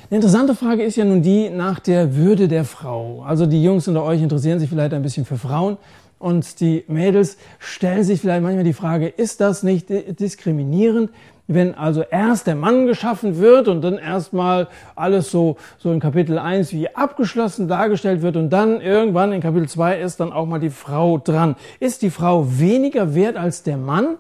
[0.10, 3.24] Eine interessante Frage ist ja nun die nach der Würde der Frau.
[3.24, 5.78] Also die Jungs unter euch interessieren sich vielleicht ein bisschen für Frauen
[6.20, 11.12] und die Mädels stellen sich vielleicht manchmal die Frage, ist das nicht diskriminierend,
[11.54, 16.38] wenn also erst der Mann geschaffen wird und dann erstmal alles so, so in Kapitel
[16.40, 20.60] 1 wie abgeschlossen dargestellt wird und dann irgendwann in Kapitel 2 ist dann auch mal
[20.60, 21.56] die Frau dran.
[21.80, 24.18] Ist die Frau weniger wert als der Mann?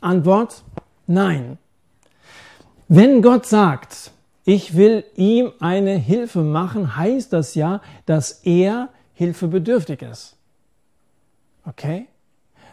[0.00, 0.62] Antwort,
[1.06, 1.58] nein.
[2.88, 4.10] Wenn Gott sagt,
[4.44, 10.36] ich will ihm eine Hilfe machen, heißt das ja, dass er hilfebedürftig ist.
[11.64, 12.06] Okay?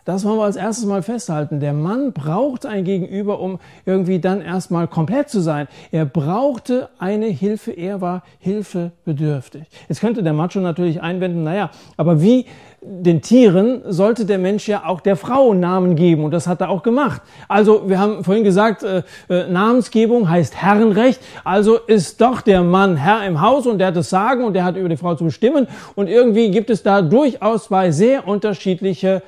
[0.07, 1.59] Das wollen wir als erstes mal festhalten.
[1.59, 5.67] Der Mann braucht ein Gegenüber, um irgendwie dann erstmal komplett zu sein.
[5.91, 9.63] Er brauchte eine Hilfe, er war hilfebedürftig.
[9.89, 12.45] Jetzt könnte der Macho natürlich einwenden, naja, aber wie
[12.81, 16.69] den Tieren sollte der Mensch ja auch der Frau Namen geben und das hat er
[16.69, 17.21] auch gemacht.
[17.49, 22.95] Also wir haben vorhin gesagt, äh, äh, Namensgebung heißt Herrenrecht, also ist doch der Mann
[22.95, 25.25] Herr im Haus und der hat das Sagen und der hat über die Frau zu
[25.25, 29.21] bestimmen und irgendwie gibt es da durchaus zwei sehr unterschiedliche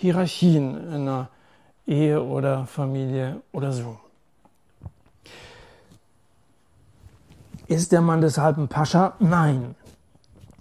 [0.00, 1.28] Hierarchien in einer
[1.86, 3.98] Ehe oder Familie oder so.
[7.66, 9.12] Ist der Mann deshalb ein Pascha?
[9.18, 9.74] Nein.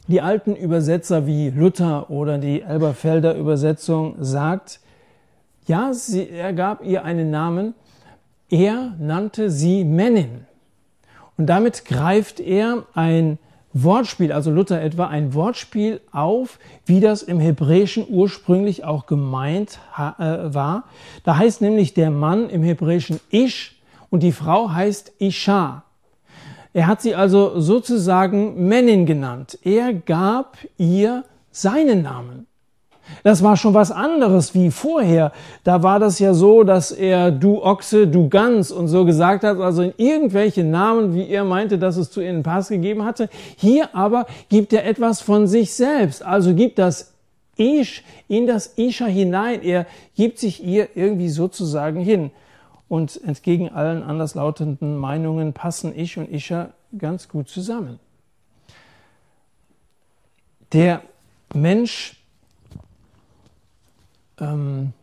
[0.07, 4.81] Die alten Übersetzer wie Luther oder die Elberfelder Übersetzung sagt,
[5.67, 7.75] ja, sie, er gab ihr einen Namen,
[8.49, 10.45] er nannte sie Männin.
[11.37, 13.39] Und damit greift er ein
[13.73, 20.01] Wortspiel, also Luther etwa ein Wortspiel auf, wie das im Hebräischen ursprünglich auch gemeint äh,
[20.53, 20.85] war.
[21.23, 23.79] Da heißt nämlich der Mann im Hebräischen Ish
[24.09, 25.83] und die Frau heißt Isha.
[26.73, 29.57] Er hat sie also sozusagen Männin genannt.
[29.63, 32.48] Er gab ihr seinen Namen.
[33.23, 35.31] Das war schon was anderes wie vorher.
[35.63, 39.59] Da war das ja so, dass er du Ochse, du Gans und so gesagt hat,
[39.59, 43.29] also in irgendwelche Namen, wie er meinte, dass es zu ihnen Pass gegeben hatte.
[43.57, 47.13] Hier aber gibt er etwas von sich selbst, also gibt das
[47.59, 49.61] Ish in das Isha hinein.
[49.61, 52.31] Er gibt sich ihr irgendwie sozusagen hin.
[52.87, 57.99] Und entgegen allen anderslautenden Meinungen passen Ich und Isha ganz gut zusammen.
[60.73, 61.01] Der
[61.53, 62.18] Mensch
[64.39, 64.93] ähm,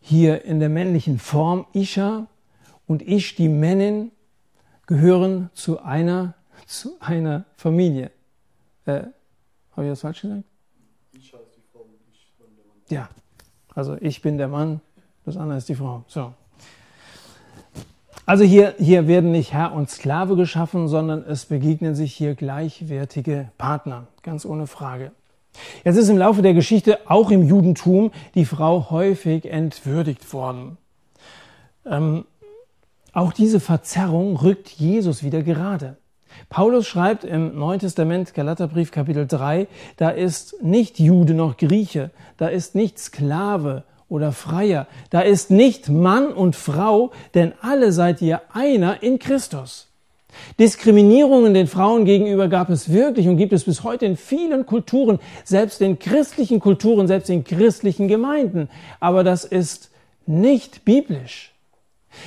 [0.00, 2.26] hier in der männlichen Form Isha
[2.86, 4.10] und Ich, die Männin,
[4.86, 6.34] gehören zu einer,
[6.66, 8.10] zu einer Familie.
[8.86, 9.02] Äh,
[9.72, 10.44] Habe ich das falsch gesagt?
[11.12, 12.82] Isha ist die Frau und ich bin der Mann.
[12.88, 13.08] Ja,
[13.74, 14.80] also ich bin der Mann,
[15.24, 16.04] das andere ist die Frau.
[16.08, 16.34] So.
[18.26, 23.50] Also hier, hier werden nicht Herr und Sklave geschaffen, sondern es begegnen sich hier gleichwertige
[23.58, 25.12] Partner, ganz ohne Frage.
[25.84, 30.76] Jetzt ist im Laufe der Geschichte auch im Judentum die Frau häufig entwürdigt worden.
[31.86, 32.24] Ähm,
[33.12, 35.96] auch diese Verzerrung rückt Jesus wieder gerade.
[36.48, 42.48] Paulus schreibt im Neuen Testament, Galaterbrief Kapitel 3, da ist nicht Jude noch Grieche, da
[42.48, 48.42] ist nicht Sklave oder Freier, da ist nicht Mann und Frau, denn alle seid ihr
[48.52, 49.89] einer in Christus.
[50.58, 55.18] Diskriminierungen den Frauen gegenüber gab es wirklich und gibt es bis heute in vielen Kulturen,
[55.44, 58.68] selbst in christlichen Kulturen, selbst in christlichen Gemeinden.
[59.00, 59.90] Aber das ist
[60.26, 61.50] nicht biblisch.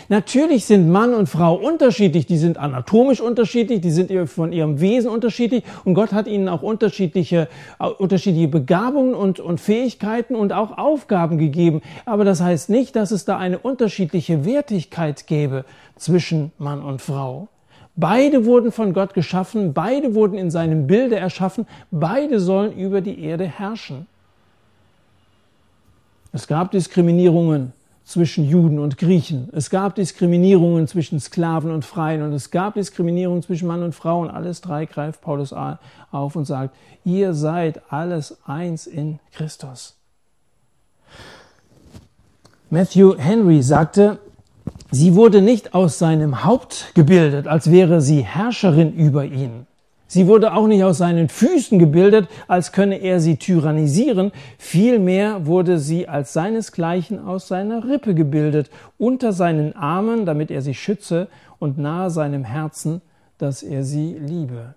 [0.08, 5.10] Natürlich sind Mann und Frau unterschiedlich, die sind anatomisch unterschiedlich, die sind von ihrem Wesen
[5.10, 7.50] unterschiedlich und Gott hat ihnen auch unterschiedliche,
[7.98, 11.82] unterschiedliche Begabungen und, und Fähigkeiten und auch Aufgaben gegeben.
[12.06, 15.66] Aber das heißt nicht, dass es da eine unterschiedliche Wertigkeit gäbe
[15.98, 17.50] zwischen Mann und Frau.
[17.96, 23.24] Beide wurden von Gott geschaffen, beide wurden in seinem Bilde erschaffen, beide sollen über die
[23.24, 24.08] Erde herrschen.
[26.32, 29.50] Es gab Diskriminierungen zwischen Juden und Griechen.
[29.54, 34.22] Es gab Diskriminierungen zwischen Sklaven und Freien und es gab Diskriminierungen zwischen Mann und Frau
[34.22, 36.76] und alles drei greift Paulus auf und sagt,
[37.06, 39.96] ihr seid alles eins in Christus.
[42.72, 44.18] Matthew Henry sagte,
[44.96, 49.66] Sie wurde nicht aus seinem Haupt gebildet, als wäre sie Herrscherin über ihn.
[50.06, 54.32] Sie wurde auch nicht aus seinen Füßen gebildet, als könne er sie tyrannisieren.
[54.60, 60.76] Vielmehr wurde sie als seinesgleichen aus seiner Rippe gebildet, unter seinen Armen, damit er sie
[60.76, 61.28] schütze,
[61.58, 63.02] und nahe seinem Herzen,
[63.40, 64.76] dass er sie liebe.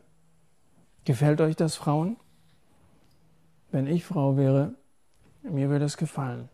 [1.04, 2.16] Gefällt euch das, Frauen?
[3.70, 4.72] Wenn ich Frau wäre,
[5.42, 6.48] mir würde es gefallen.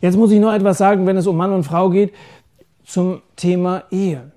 [0.00, 2.12] Jetzt muss ich noch etwas sagen, wenn es um Mann und Frau geht,
[2.84, 4.32] zum Thema Ehe.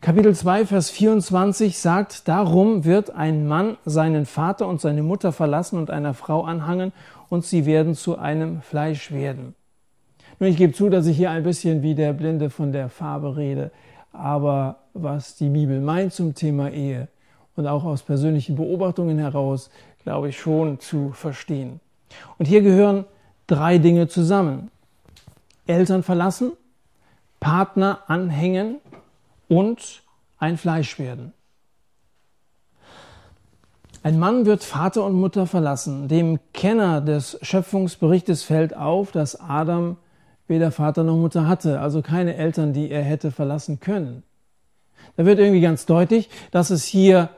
[0.00, 5.78] Kapitel 2, Vers 24 sagt, darum wird ein Mann seinen Vater und seine Mutter verlassen
[5.78, 6.92] und einer Frau anhangen
[7.28, 9.54] und sie werden zu einem Fleisch werden.
[10.40, 13.36] Nun, ich gebe zu, dass ich hier ein bisschen wie der Blinde von der Farbe
[13.36, 13.70] rede,
[14.12, 17.06] aber was die Bibel meint zum Thema Ehe
[17.54, 19.70] und auch aus persönlichen Beobachtungen heraus,
[20.02, 21.78] glaube ich schon zu verstehen.
[22.38, 23.04] Und hier gehören
[23.52, 24.70] drei Dinge zusammen.
[25.66, 26.52] Eltern verlassen,
[27.38, 28.76] Partner anhängen
[29.48, 30.02] und
[30.38, 31.32] ein Fleisch werden.
[34.02, 36.08] Ein Mann wird Vater und Mutter verlassen.
[36.08, 39.96] Dem Kenner des Schöpfungsberichtes fällt auf, dass Adam
[40.48, 44.24] weder Vater noch Mutter hatte, also keine Eltern, die er hätte verlassen können.
[45.16, 47.28] Da wird irgendwie ganz deutlich, dass es hier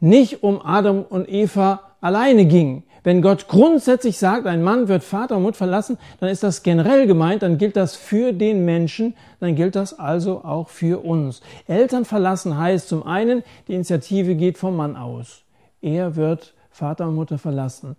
[0.00, 2.82] nicht um Adam und Eva alleine ging.
[3.02, 7.06] Wenn Gott grundsätzlich sagt, ein Mann wird Vater und Mutter verlassen, dann ist das generell
[7.06, 11.40] gemeint, dann gilt das für den Menschen, dann gilt das also auch für uns.
[11.66, 15.42] Eltern verlassen heißt zum einen, die Initiative geht vom Mann aus.
[15.80, 17.96] Er wird Vater und Mutter verlassen.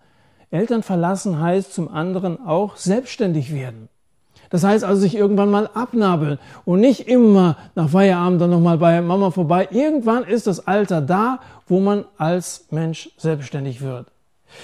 [0.51, 3.89] Eltern verlassen heißt zum anderen auch selbstständig werden.
[4.49, 9.01] Das heißt also sich irgendwann mal abnabeln und nicht immer nach Feierabend dann nochmal bei
[9.01, 9.69] Mama vorbei.
[9.71, 14.07] Irgendwann ist das Alter da, wo man als Mensch selbstständig wird.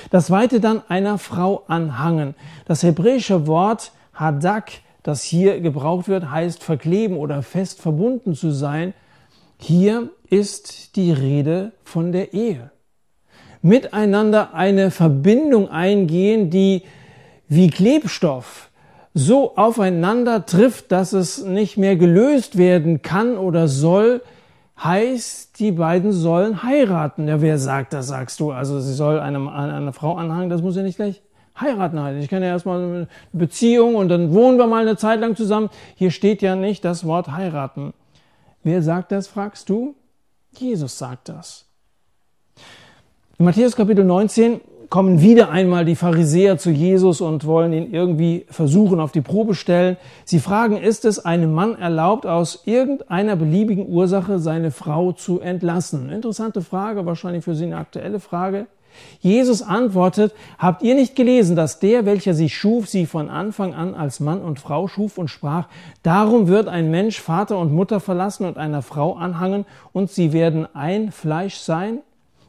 [0.09, 2.35] Das zweite dann einer Frau anhangen.
[2.65, 4.71] Das hebräische Wort Hadak,
[5.03, 8.93] das hier gebraucht wird, heißt verkleben oder fest verbunden zu sein.
[9.57, 12.71] Hier ist die Rede von der Ehe.
[13.61, 16.83] Miteinander eine Verbindung eingehen, die
[17.47, 18.69] wie Klebstoff
[19.13, 24.21] so aufeinander trifft, dass es nicht mehr gelöst werden kann oder soll,
[24.83, 27.27] heißt, die beiden sollen heiraten.
[27.27, 28.51] Ja, wer sagt das, sagst du?
[28.51, 31.21] Also sie soll eine, eine Frau anhangen, das muss ja nicht gleich
[31.59, 32.21] heiraten heißen.
[32.21, 35.69] Ich kenne ja erstmal eine Beziehung und dann wohnen wir mal eine Zeit lang zusammen.
[35.95, 37.93] Hier steht ja nicht das Wort heiraten.
[38.63, 39.95] Wer sagt das, fragst du?
[40.51, 41.65] Jesus sagt das.
[43.39, 48.45] In Matthäus Kapitel 19 kommen wieder einmal die Pharisäer zu Jesus und wollen ihn irgendwie
[48.49, 49.97] versuchen, auf die Probe stellen.
[50.25, 56.09] Sie fragen, ist es einem Mann erlaubt, aus irgendeiner beliebigen Ursache seine Frau zu entlassen?
[56.09, 58.67] Interessante Frage, wahrscheinlich für Sie eine aktuelle Frage.
[59.19, 63.93] Jesus antwortet, habt ihr nicht gelesen, dass der, welcher sie schuf, sie von Anfang an
[63.93, 65.67] als Mann und Frau schuf und sprach,
[66.03, 70.67] darum wird ein Mensch Vater und Mutter verlassen und einer Frau anhangen und sie werden
[70.73, 71.99] ein Fleisch sein?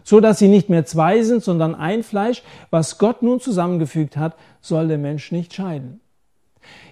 [0.08, 2.42] So dass sie nicht mehr zwei sind, sondern ein Fleisch.
[2.70, 6.00] Was Gott nun zusammengefügt hat, soll der Mensch nicht scheiden.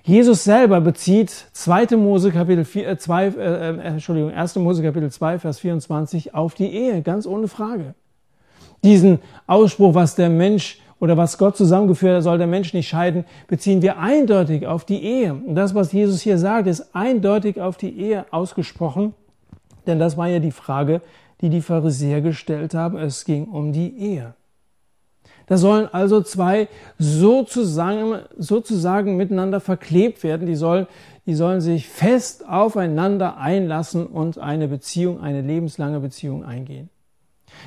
[0.02, 1.96] Jesus selber bezieht 2.
[1.96, 4.56] Mose Kapitel 4, 2, äh, äh, Entschuldigung, 1.
[4.56, 7.94] Mose Kapitel 2, Vers 24 auf die Ehe, ganz ohne Frage.
[8.84, 13.24] Diesen Ausspruch, was der Mensch oder was Gott zusammengeführt hat, soll der Mensch nicht scheiden,
[13.48, 15.32] beziehen wir eindeutig auf die Ehe.
[15.32, 19.14] Und das, was Jesus hier sagt, ist eindeutig auf die Ehe ausgesprochen,
[19.86, 21.00] denn das war ja die Frage,
[21.40, 22.96] die die Pharisäer gestellt haben.
[22.96, 24.34] Es ging um die Ehe.
[25.46, 26.68] Da sollen also zwei
[26.98, 30.46] sozusagen, sozusagen miteinander verklebt werden.
[30.46, 30.86] Die sollen
[31.26, 36.88] die sollen sich fest aufeinander einlassen und eine Beziehung, eine lebenslange Beziehung eingehen.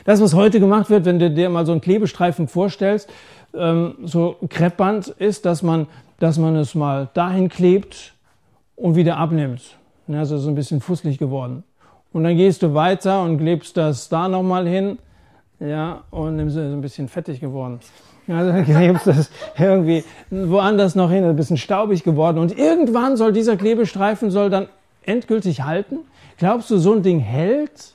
[0.05, 3.10] Das, was heute gemacht wird, wenn du dir mal so einen Klebestreifen vorstellst,
[3.53, 5.88] ähm, so Kreppband ist, dass man,
[6.19, 8.13] dass man es mal dahin klebt
[8.75, 9.77] und wieder abnimmt.
[10.08, 11.63] Also so ein bisschen fusselig geworden.
[12.12, 14.98] Und dann gehst du weiter und klebst das da nochmal hin,
[15.60, 17.80] ja, und nimmst es ein bisschen fettig geworden.
[18.28, 22.38] Also dann klebst das irgendwie woanders noch hin, ein bisschen staubig geworden.
[22.38, 24.67] Und irgendwann soll dieser Klebestreifen soll dann
[25.04, 26.00] endgültig halten.
[26.38, 27.93] Glaubst du, so ein Ding hält?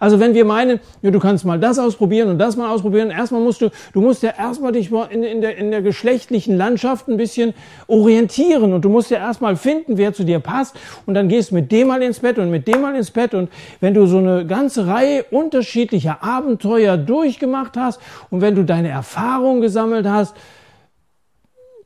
[0.00, 3.40] Also wenn wir meinen, ja, du kannst mal das ausprobieren und das mal ausprobieren, erstmal
[3.40, 7.16] musst du, du musst ja erstmal dich in, in, der, in der geschlechtlichen Landschaft ein
[7.16, 7.54] bisschen
[7.86, 11.72] orientieren und du musst ja erstmal finden, wer zu dir passt und dann gehst mit
[11.72, 14.46] dem mal ins Bett und mit dem mal ins Bett und wenn du so eine
[14.46, 20.34] ganze Reihe unterschiedlicher Abenteuer durchgemacht hast und wenn du deine Erfahrungen gesammelt hast,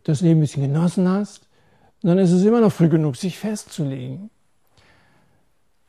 [0.04, 1.46] das Leben ein bisschen genossen hast,
[2.02, 4.30] dann ist es immer noch früh genug, sich festzulegen.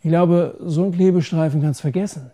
[0.02, 2.32] Ich glaube, so ein Klebestreifen kannst vergessen.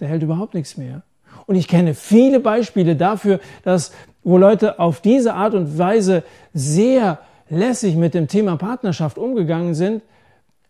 [0.00, 1.02] Der hält überhaupt nichts mehr.
[1.46, 7.20] Und ich kenne viele Beispiele dafür, dass, wo Leute auf diese Art und Weise sehr
[7.48, 10.02] lässig mit dem Thema Partnerschaft umgegangen sind,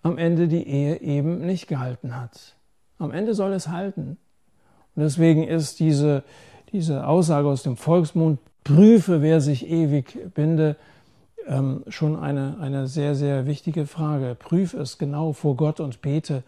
[0.02, 2.54] am Ende die Ehe eben nicht gehalten hat.
[2.98, 4.18] Am Ende soll es halten.
[4.94, 6.22] Und deswegen ist diese,
[6.72, 10.76] diese Aussage aus dem Volksmund, prüfe, wer sich ewig binde,
[11.46, 14.36] ähm, schon eine, eine sehr, sehr wichtige Frage.
[14.38, 16.42] Prüf es genau vor Gott und bete,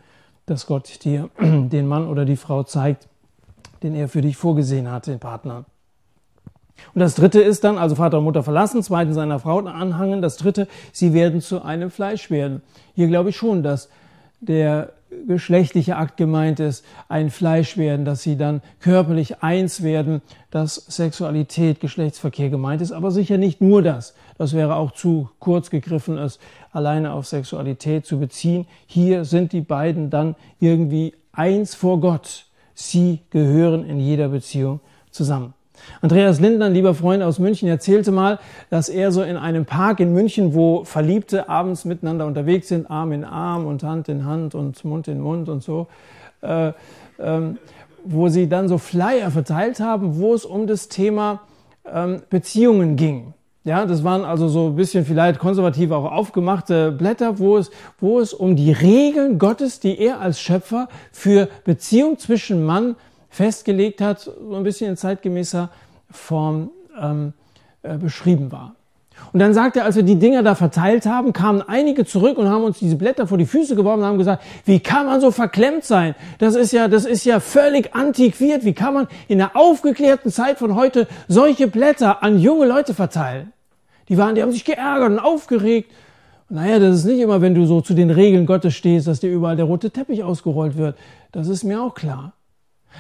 [0.47, 3.09] dass Gott dir den Mann oder die Frau zeigt,
[3.83, 5.65] den er für dich vorgesehen hat, den Partner.
[6.95, 10.23] Und das dritte ist dann, also Vater und Mutter verlassen, zweitens seiner Frau anhangen.
[10.23, 12.63] Das dritte, sie werden zu einem Fleisch werden.
[12.95, 13.89] Hier glaube ich schon, dass
[14.41, 14.93] der
[15.27, 21.81] geschlechtliche Akt gemeint ist, ein Fleisch werden, dass sie dann körperlich eins werden, dass Sexualität,
[21.81, 24.15] Geschlechtsverkehr gemeint ist, aber sicher nicht nur das.
[24.37, 26.39] Das wäre auch zu kurz gegriffen, es
[26.73, 28.67] alleine auf Sexualität zu beziehen.
[28.87, 32.47] Hier sind die beiden dann irgendwie eins vor Gott.
[32.75, 35.55] Sie gehören in jeder Beziehung zusammen.
[36.01, 38.39] Andreas Lindner, lieber Freund aus München, erzählte mal,
[38.71, 43.13] dass er so in einem Park in München, wo Verliebte abends miteinander unterwegs sind, Arm
[43.13, 45.89] in Arm und Hand in Hand und Mund in Mund und so,
[46.43, 46.73] äh,
[47.19, 47.59] ähm,
[48.05, 51.41] wo sie dann so Flyer verteilt haben, wo es um das Thema
[51.93, 53.35] ähm, Beziehungen ging.
[53.65, 58.19] Ja, das waren also so ein bisschen vielleicht konservativ auch aufgemachte Blätter, wo es, wo
[58.19, 62.97] es um die Regeln Gottes, die er als Schöpfer für Beziehung zwischen Mann
[63.39, 65.71] festgelegt hat, so ein bisschen in zeitgemäßer
[66.11, 66.71] Form
[67.01, 67.35] ähm,
[67.83, 68.75] äh, beschrieben war.
[69.33, 72.49] Und dann sagt er, als wir die Dinger da verteilt haben, kamen einige zurück und
[72.49, 75.31] haben uns diese Blätter vor die Füße geworfen und haben gesagt, wie kann man so
[75.31, 76.17] verklemmt sein?
[76.39, 78.65] Das ist ja, das ist ja völlig antiquiert.
[78.65, 83.53] Wie kann man in der aufgeklärten Zeit von heute solche Blätter an junge Leute verteilen?
[84.09, 85.93] Die waren, die haben sich geärgert und aufgeregt.
[86.49, 89.31] naja, das ist nicht immer, wenn du so zu den Regeln Gottes stehst, dass dir
[89.31, 90.97] überall der rote Teppich ausgerollt wird.
[91.31, 92.33] Das ist mir auch klar.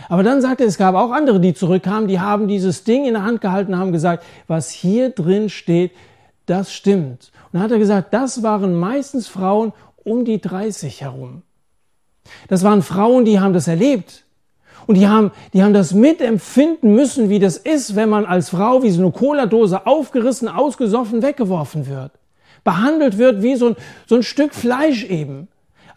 [0.09, 3.15] Aber dann sagte er, es gab auch andere, die zurückkamen, die haben dieses Ding in
[3.15, 5.93] der Hand gehalten haben gesagt, was hier drin steht,
[6.47, 7.31] das stimmt.
[7.47, 9.73] Und dann hat er gesagt, das waren meistens Frauen
[10.05, 11.43] um die 30 herum.
[12.49, 14.25] Das waren Frauen, die haben das erlebt.
[14.87, 18.83] Und die haben, die haben das mitempfinden müssen, wie das ist, wenn man als Frau
[18.83, 22.13] wie so eine Cola-Dose aufgerissen, ausgesoffen, weggeworfen wird.
[22.65, 25.49] Behandelt wird wie so ein, so ein Stück Fleisch eben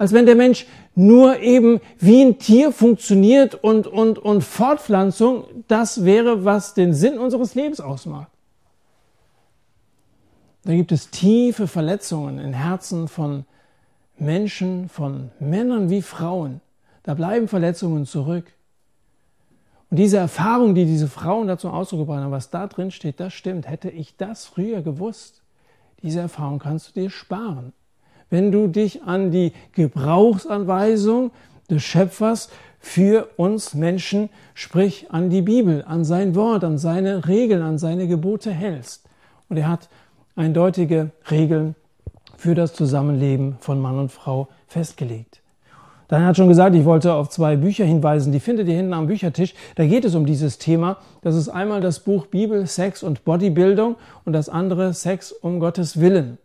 [0.02, 6.06] als wenn der Mensch nur eben wie ein Tier funktioniert und, und, und Fortpflanzung, das
[6.06, 8.32] wäre, was den Sinn unseres Lebens ausmacht.
[10.64, 13.46] Da gibt es tiefe Verletzungen in Herzen von
[14.18, 16.62] Menschen, von Männern wie Frauen.
[17.04, 18.52] Da bleiben Verletzungen zurück.
[19.92, 23.34] Und diese Erfahrung, die diese Frauen dazu Ausdruck gebracht haben, was da drin steht, das
[23.34, 23.70] stimmt.
[23.70, 25.44] Hätte ich das früher gewusst,
[26.02, 27.72] diese Erfahrung kannst du dir sparen
[28.32, 31.30] wenn du dich an die Gebrauchsanweisung
[31.70, 37.62] des Schöpfers für uns Menschen, sprich an die Bibel, an sein Wort, an seine Regeln,
[37.62, 39.06] an seine Gebote hältst.
[39.50, 39.88] Und er hat
[40.36, 41.76] eindeutige Regeln
[42.38, 45.42] für das Zusammenleben von Mann und Frau festgelegt.
[46.08, 49.08] Dann hat schon gesagt, ich wollte auf zwei Bücher hinweisen, die findet ihr hinten am
[49.08, 49.54] Büchertisch.
[49.76, 50.98] Da geht es um dieses Thema.
[51.22, 56.02] Das ist einmal das Buch Bibel, Sex und Bodybildung und das andere Sex um Gottes
[56.02, 56.38] Willen.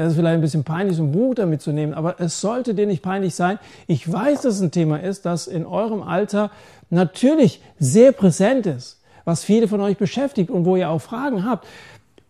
[0.00, 2.72] Es ist vielleicht ein bisschen peinlich, so ein Buch damit zu nehmen, aber es sollte
[2.72, 3.58] dir nicht peinlich sein.
[3.86, 6.50] Ich weiß, dass es ein Thema ist, das in eurem Alter
[6.88, 11.66] natürlich sehr präsent ist, was viele von euch beschäftigt und wo ihr auch Fragen habt.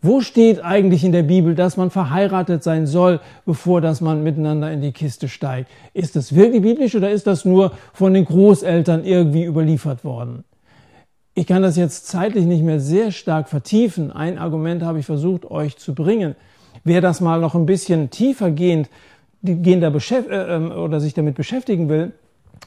[0.02, 4.72] Wo steht eigentlich in der Bibel, dass man verheiratet sein soll, bevor dass man miteinander
[4.72, 5.70] in die Kiste steigt?
[5.94, 10.42] Ist das wirklich biblisch oder ist das nur von den Großeltern irgendwie überliefert worden?
[11.34, 14.10] Ich kann das jetzt zeitlich nicht mehr sehr stark vertiefen.
[14.10, 16.34] Ein Argument habe ich versucht, euch zu bringen.
[16.84, 18.88] Wer das mal noch ein bisschen tiefer gehend,
[19.42, 22.12] gehender äh, ähm, oder sich damit beschäftigen will,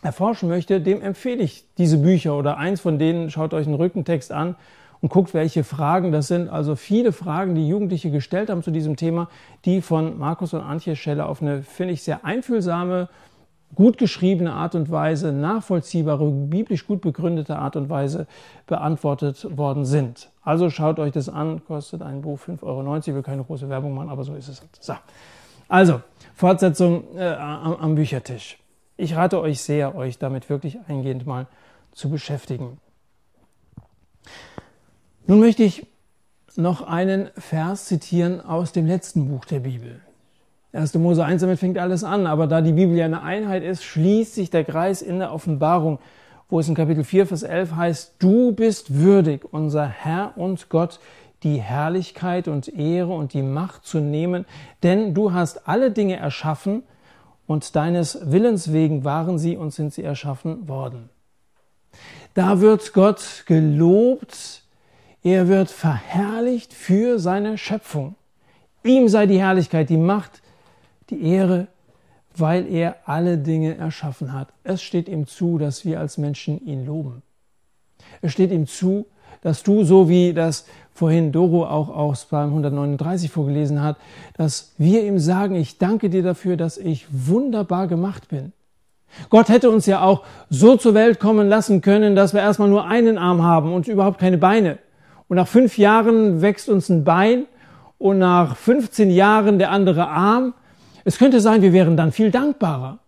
[0.01, 4.31] erforschen möchte, dem empfehle ich diese Bücher oder eins von denen, schaut euch einen Rückentext
[4.31, 4.55] an
[5.01, 6.49] und guckt, welche Fragen das sind.
[6.49, 9.29] Also viele Fragen, die Jugendliche gestellt haben zu diesem Thema,
[9.65, 13.09] die von Markus und Antje Scheller auf eine, finde ich, sehr einfühlsame,
[13.75, 18.27] gut geschriebene Art und Weise, nachvollziehbare, biblisch gut begründete Art und Weise
[18.67, 20.29] beantwortet worden sind.
[20.41, 22.97] Also schaut euch das an, kostet ein Buch 5,90 Euro.
[22.97, 24.61] Ich will keine große Werbung machen, aber so ist es.
[24.79, 24.95] So.
[25.67, 26.01] Also,
[26.35, 28.57] Fortsetzung äh, am, am Büchertisch.
[28.97, 31.47] Ich rate euch sehr, euch damit wirklich eingehend mal
[31.93, 32.77] zu beschäftigen.
[35.25, 35.87] Nun möchte ich
[36.55, 40.01] noch einen Vers zitieren aus dem letzten Buch der Bibel.
[40.73, 40.95] 1.
[40.95, 44.33] Mose 1, damit fängt alles an, aber da die Bibel ja eine Einheit ist, schließt
[44.33, 45.99] sich der Kreis in der Offenbarung,
[46.49, 50.99] wo es in Kapitel 4, Vers 11 heißt, du bist würdig, unser Herr und Gott,
[51.43, 54.45] die Herrlichkeit und Ehre und die Macht zu nehmen,
[54.81, 56.81] denn du hast alle Dinge erschaffen
[57.45, 61.09] und deines Willens wegen waren sie und sind sie erschaffen worden.
[62.33, 64.63] Da wird Gott gelobt,
[65.21, 68.15] er wird verherrlicht für seine Schöpfung.
[68.83, 70.42] Ihm sei die Herrlichkeit, die Macht,
[71.09, 71.67] die Ehre,
[72.35, 74.49] weil er alle Dinge erschaffen hat.
[74.63, 77.21] Es steht ihm zu, dass wir als Menschen ihn loben.
[78.21, 79.05] Es steht ihm zu,
[79.41, 83.97] dass du, so wie das vorhin Doro auch aus Psalm 139 vorgelesen hat,
[84.37, 88.53] dass wir ihm sagen, ich danke dir dafür, dass ich wunderbar gemacht bin.
[89.29, 92.87] Gott hätte uns ja auch so zur Welt kommen lassen können, dass wir erstmal nur
[92.87, 94.79] einen Arm haben und überhaupt keine Beine.
[95.27, 97.45] Und nach fünf Jahren wächst uns ein Bein
[97.97, 100.53] und nach 15 Jahren der andere Arm.
[101.05, 102.99] Es könnte sein, wir wären dann viel dankbarer.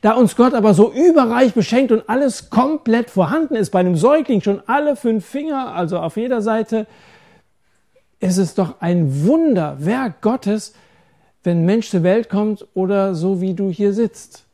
[0.00, 4.40] Da uns Gott aber so überreich beschenkt und alles komplett vorhanden ist, bei einem Säugling
[4.40, 6.86] schon alle fünf Finger, also auf jeder Seite,
[8.20, 10.74] ist es doch ein Wunderwerk Gottes,
[11.42, 14.44] wenn Mensch zur Welt kommt oder so wie du hier sitzt.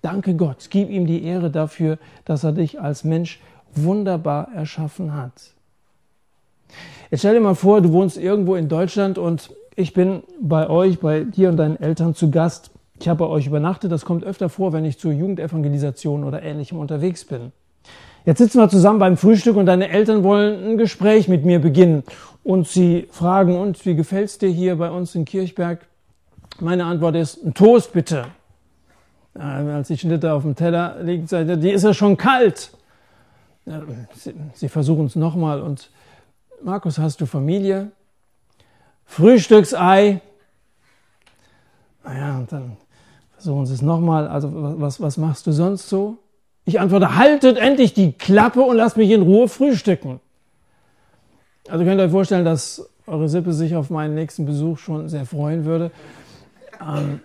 [0.00, 3.40] Danke Gott, gib ihm die Ehre dafür, dass er dich als Mensch
[3.74, 5.32] wunderbar erschaffen hat.
[7.10, 10.98] Jetzt stell dir mal vor, du wohnst irgendwo in Deutschland und ich bin bei euch,
[10.98, 14.48] bei dir und deinen Eltern zu Gast ich habe bei euch übernachtet, das kommt öfter
[14.48, 17.52] vor, wenn ich zur Jugendevangelisation oder ähnlichem unterwegs bin.
[18.24, 22.02] Jetzt sitzen wir zusammen beim Frühstück und deine Eltern wollen ein Gespräch mit mir beginnen.
[22.42, 25.86] Und sie fragen, und wie gefällt's dir hier bei uns in Kirchberg?
[26.58, 28.26] Meine Antwort ist, ein Toast bitte.
[29.34, 32.72] Äh, als die Schnitte auf dem Teller liegt, sagt er, die ist ja schon kalt.
[34.54, 35.90] Sie versuchen es nochmal und
[36.62, 37.90] Markus, hast du Familie?
[39.06, 40.20] Frühstücksei.
[42.04, 42.76] Naja, und dann
[43.36, 44.26] Versuchen Sie es nochmal.
[44.26, 46.16] Also was, was machst du sonst so?
[46.64, 50.20] Ich antworte, haltet endlich die Klappe und lasst mich in Ruhe frühstücken.
[51.68, 55.26] Also könnt ihr euch vorstellen, dass eure Sippe sich auf meinen nächsten Besuch schon sehr
[55.26, 55.90] freuen würde.
[56.80, 57.20] Ähm,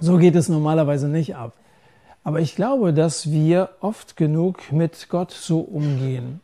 [0.00, 1.52] so geht es normalerweise nicht ab.
[2.24, 6.40] Aber ich glaube, dass wir oft genug mit Gott so umgehen.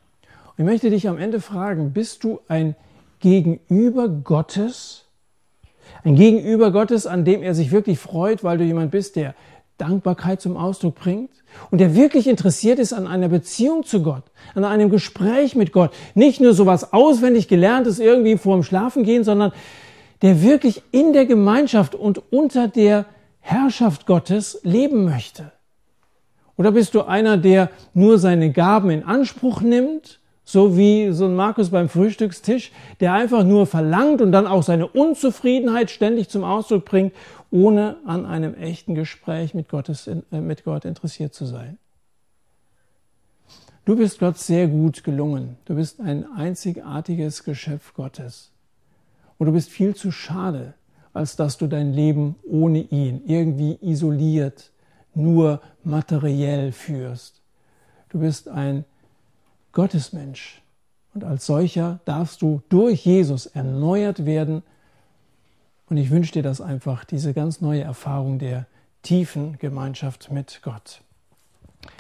[0.56, 2.76] Und ich möchte dich am Ende fragen, bist du ein
[3.24, 5.06] Gegenüber Gottes?
[6.02, 9.34] Ein Gegenüber Gottes, an dem er sich wirklich freut, weil du jemand bist, der
[9.78, 11.30] Dankbarkeit zum Ausdruck bringt
[11.70, 15.94] und der wirklich interessiert ist an einer Beziehung zu Gott, an einem Gespräch mit Gott.
[16.14, 19.52] Nicht nur sowas auswendig gelerntes irgendwie vor dem Schlafengehen, sondern
[20.20, 23.06] der wirklich in der Gemeinschaft und unter der
[23.40, 25.50] Herrschaft Gottes leben möchte.
[26.58, 31.34] Oder bist du einer, der nur seine Gaben in Anspruch nimmt so wie so ein
[31.34, 32.70] Markus beim Frühstückstisch,
[33.00, 37.14] der einfach nur verlangt und dann auch seine Unzufriedenheit ständig zum Ausdruck bringt,
[37.50, 41.78] ohne an einem echten Gespräch mit, Gottes, äh, mit Gott interessiert zu sein.
[43.86, 45.56] Du bist Gott sehr gut gelungen.
[45.66, 48.50] Du bist ein einzigartiges Geschöpf Gottes.
[49.38, 50.74] Und du bist viel zu schade,
[51.12, 54.72] als dass du dein Leben ohne ihn irgendwie isoliert,
[55.14, 57.42] nur materiell führst.
[58.08, 58.84] Du bist ein
[59.74, 60.62] Gottesmensch.
[61.14, 64.62] Und als solcher darfst du durch Jesus erneuert werden.
[65.88, 68.66] Und ich wünsche dir das einfach, diese ganz neue Erfahrung der
[69.02, 71.02] tiefen Gemeinschaft mit Gott.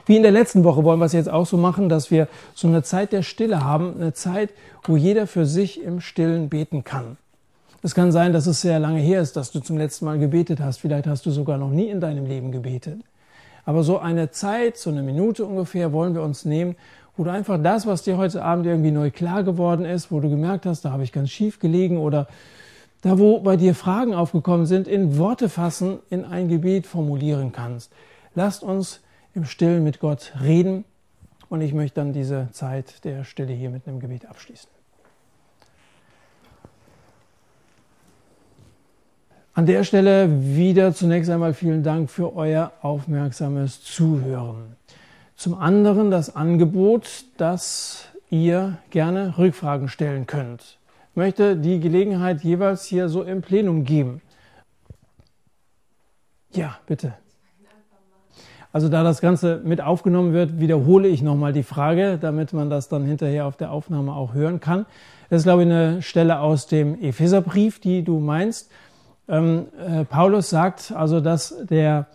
[0.06, 2.66] Wie in der letzten Woche wollen wir es jetzt auch so machen, dass wir so
[2.66, 4.50] eine Zeit der Stille haben, eine Zeit,
[4.84, 7.18] wo jeder für sich im Stillen beten kann.
[7.82, 10.60] Es kann sein, dass es sehr lange her ist, dass du zum letzten Mal gebetet
[10.60, 10.78] hast.
[10.78, 13.00] Vielleicht hast du sogar noch nie in deinem Leben gebetet.
[13.66, 16.76] Aber so eine Zeit, so eine Minute ungefähr, wollen wir uns nehmen,
[17.16, 20.28] wo du einfach das, was dir heute Abend irgendwie neu klar geworden ist, wo du
[20.28, 22.26] gemerkt hast, da habe ich ganz schief gelegen oder
[23.02, 27.92] da, wo bei dir Fragen aufgekommen sind, in Worte fassen, in ein Gebet formulieren kannst.
[28.34, 29.00] Lasst uns
[29.34, 30.84] im Stillen mit Gott reden
[31.48, 34.70] und ich möchte dann diese Zeit der Stille hier mit einem Gebet abschließen.
[39.56, 44.74] An der Stelle wieder zunächst einmal vielen Dank für euer aufmerksames Zuhören.
[45.36, 50.78] Zum anderen das Angebot, dass ihr gerne Rückfragen stellen könnt.
[51.10, 54.20] Ich möchte die Gelegenheit jeweils hier so im Plenum geben.
[56.52, 57.14] Ja, bitte.
[58.72, 62.88] Also da das Ganze mit aufgenommen wird, wiederhole ich nochmal die Frage, damit man das
[62.88, 64.86] dann hinterher auf der Aufnahme auch hören kann.
[65.30, 68.72] Das ist, glaube ich, eine Stelle aus dem Epheserbrief, die du meinst.
[69.28, 72.08] Ähm, äh, Paulus sagt also, dass, der,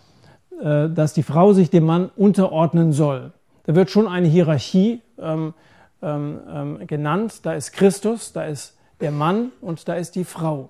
[0.61, 3.31] äh, dass die Frau sich dem Mann unterordnen soll.
[3.65, 5.53] Da wird schon eine Hierarchie ähm,
[6.01, 7.41] ähm, ähm, genannt.
[7.43, 10.69] Da ist Christus, da ist der Mann und da ist die Frau.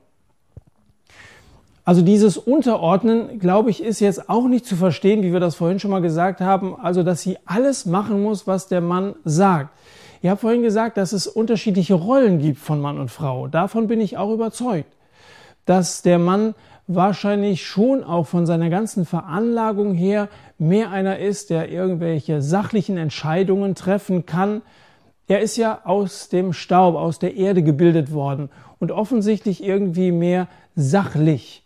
[1.85, 5.79] Also dieses Unterordnen, glaube ich, ist jetzt auch nicht zu verstehen, wie wir das vorhin
[5.79, 9.69] schon mal gesagt haben, also dass sie alles machen muss, was der Mann sagt.
[10.21, 13.47] Ich habe vorhin gesagt, dass es unterschiedliche Rollen gibt von Mann und Frau.
[13.47, 14.93] Davon bin ich auch überzeugt
[15.69, 16.55] dass der Mann
[16.89, 20.27] wahrscheinlich schon auch von seiner ganzen Veranlagung her
[20.57, 24.63] mehr einer ist, der irgendwelche sachlichen Entscheidungen treffen kann.
[25.27, 30.47] Er ist ja aus dem Staub, aus der Erde gebildet worden und offensichtlich irgendwie mehr
[30.75, 31.63] sachlich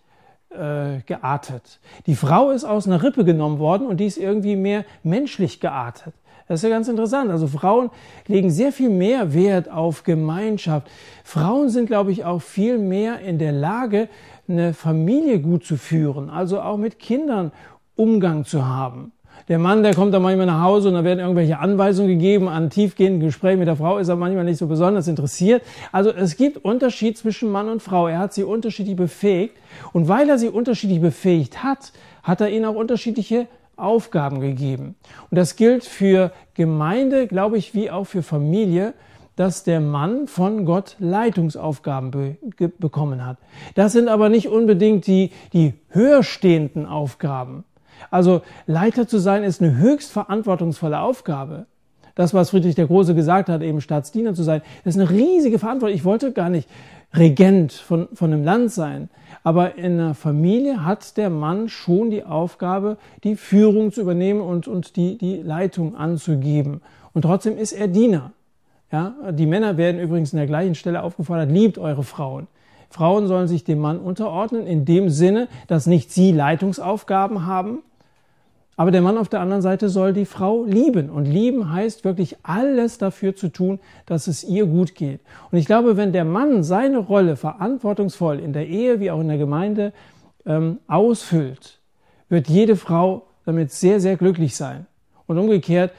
[0.49, 1.79] äh, geartet.
[2.05, 6.13] Die Frau ist aus einer Rippe genommen worden und die ist irgendwie mehr menschlich geartet.
[6.47, 7.31] Das ist ja ganz interessant.
[7.31, 7.89] Also Frauen
[8.27, 10.87] legen sehr viel mehr Wert auf Gemeinschaft.
[11.23, 14.09] Frauen sind, glaube ich, auch viel mehr in der Lage,
[14.47, 17.51] eine Familie gut zu führen, also auch mit Kindern
[17.95, 19.11] Umgang zu haben.
[19.49, 22.47] Der Mann, der kommt dann manchmal nach Hause und da werden irgendwelche Anweisungen gegeben.
[22.47, 25.63] An tiefgehenden Gesprächen mit der Frau ist er manchmal nicht so besonders interessiert.
[25.91, 28.07] Also es gibt Unterschied zwischen Mann und Frau.
[28.07, 29.57] Er hat sie unterschiedlich befähigt.
[29.91, 31.91] Und weil er sie unterschiedlich befähigt hat,
[32.21, 34.95] hat er ihnen auch unterschiedliche Aufgaben gegeben.
[35.29, 38.93] Und das gilt für Gemeinde, glaube ich, wie auch für Familie,
[39.35, 42.37] dass der Mann von Gott Leitungsaufgaben be
[42.79, 43.37] bekommen hat.
[43.75, 46.21] Das sind aber nicht unbedingt die, die höher
[46.87, 47.63] Aufgaben.
[48.11, 51.65] Also Leiter zu sein ist eine höchst verantwortungsvolle Aufgabe.
[52.15, 55.95] Das, was Friedrich der Große gesagt hat, eben Staatsdiener zu sein, ist eine riesige Verantwortung.
[55.95, 56.69] Ich wollte gar nicht
[57.15, 59.09] Regent von, von einem Land sein.
[59.43, 64.67] Aber in einer Familie hat der Mann schon die Aufgabe, die Führung zu übernehmen und,
[64.67, 66.81] und die, die Leitung anzugeben.
[67.13, 68.31] Und trotzdem ist er Diener.
[68.93, 72.45] Ja, die Männer werden übrigens in der gleichen Stelle aufgefordert, liebt eure Frauen.
[72.91, 77.79] Frauen sollen sich dem Mann unterordnen, in dem Sinne, dass nicht sie Leitungsaufgaben haben,
[78.77, 81.09] aber der Mann auf der anderen Seite soll die Frau lieben.
[81.09, 85.21] Und lieben heißt wirklich alles dafür zu tun, dass es ihr gut geht.
[85.51, 89.27] Und ich glaube, wenn der Mann seine Rolle verantwortungsvoll in der Ehe wie auch in
[89.27, 89.91] der Gemeinde
[90.45, 91.79] ähm, ausfüllt,
[92.29, 94.85] wird jede Frau damit sehr, sehr glücklich sein.
[95.25, 95.91] Und umgekehrt,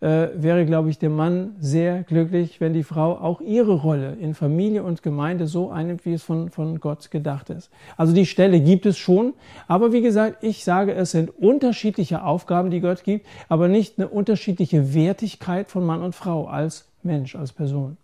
[0.00, 4.34] äh, wäre, glaube ich, der Mann sehr glücklich, wenn die Frau auch ihre Rolle in
[4.34, 7.70] Familie und Gemeinde so einnimmt, wie es von, von Gott gedacht ist.
[7.96, 9.34] Also die Stelle gibt es schon,
[9.68, 14.08] aber wie gesagt, ich sage, es sind unterschiedliche Aufgaben, die Gott gibt, aber nicht eine
[14.08, 17.96] unterschiedliche Wertigkeit von Mann und Frau als Mensch, als Person.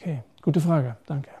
[0.00, 1.37] Okay, gute Frage, danke.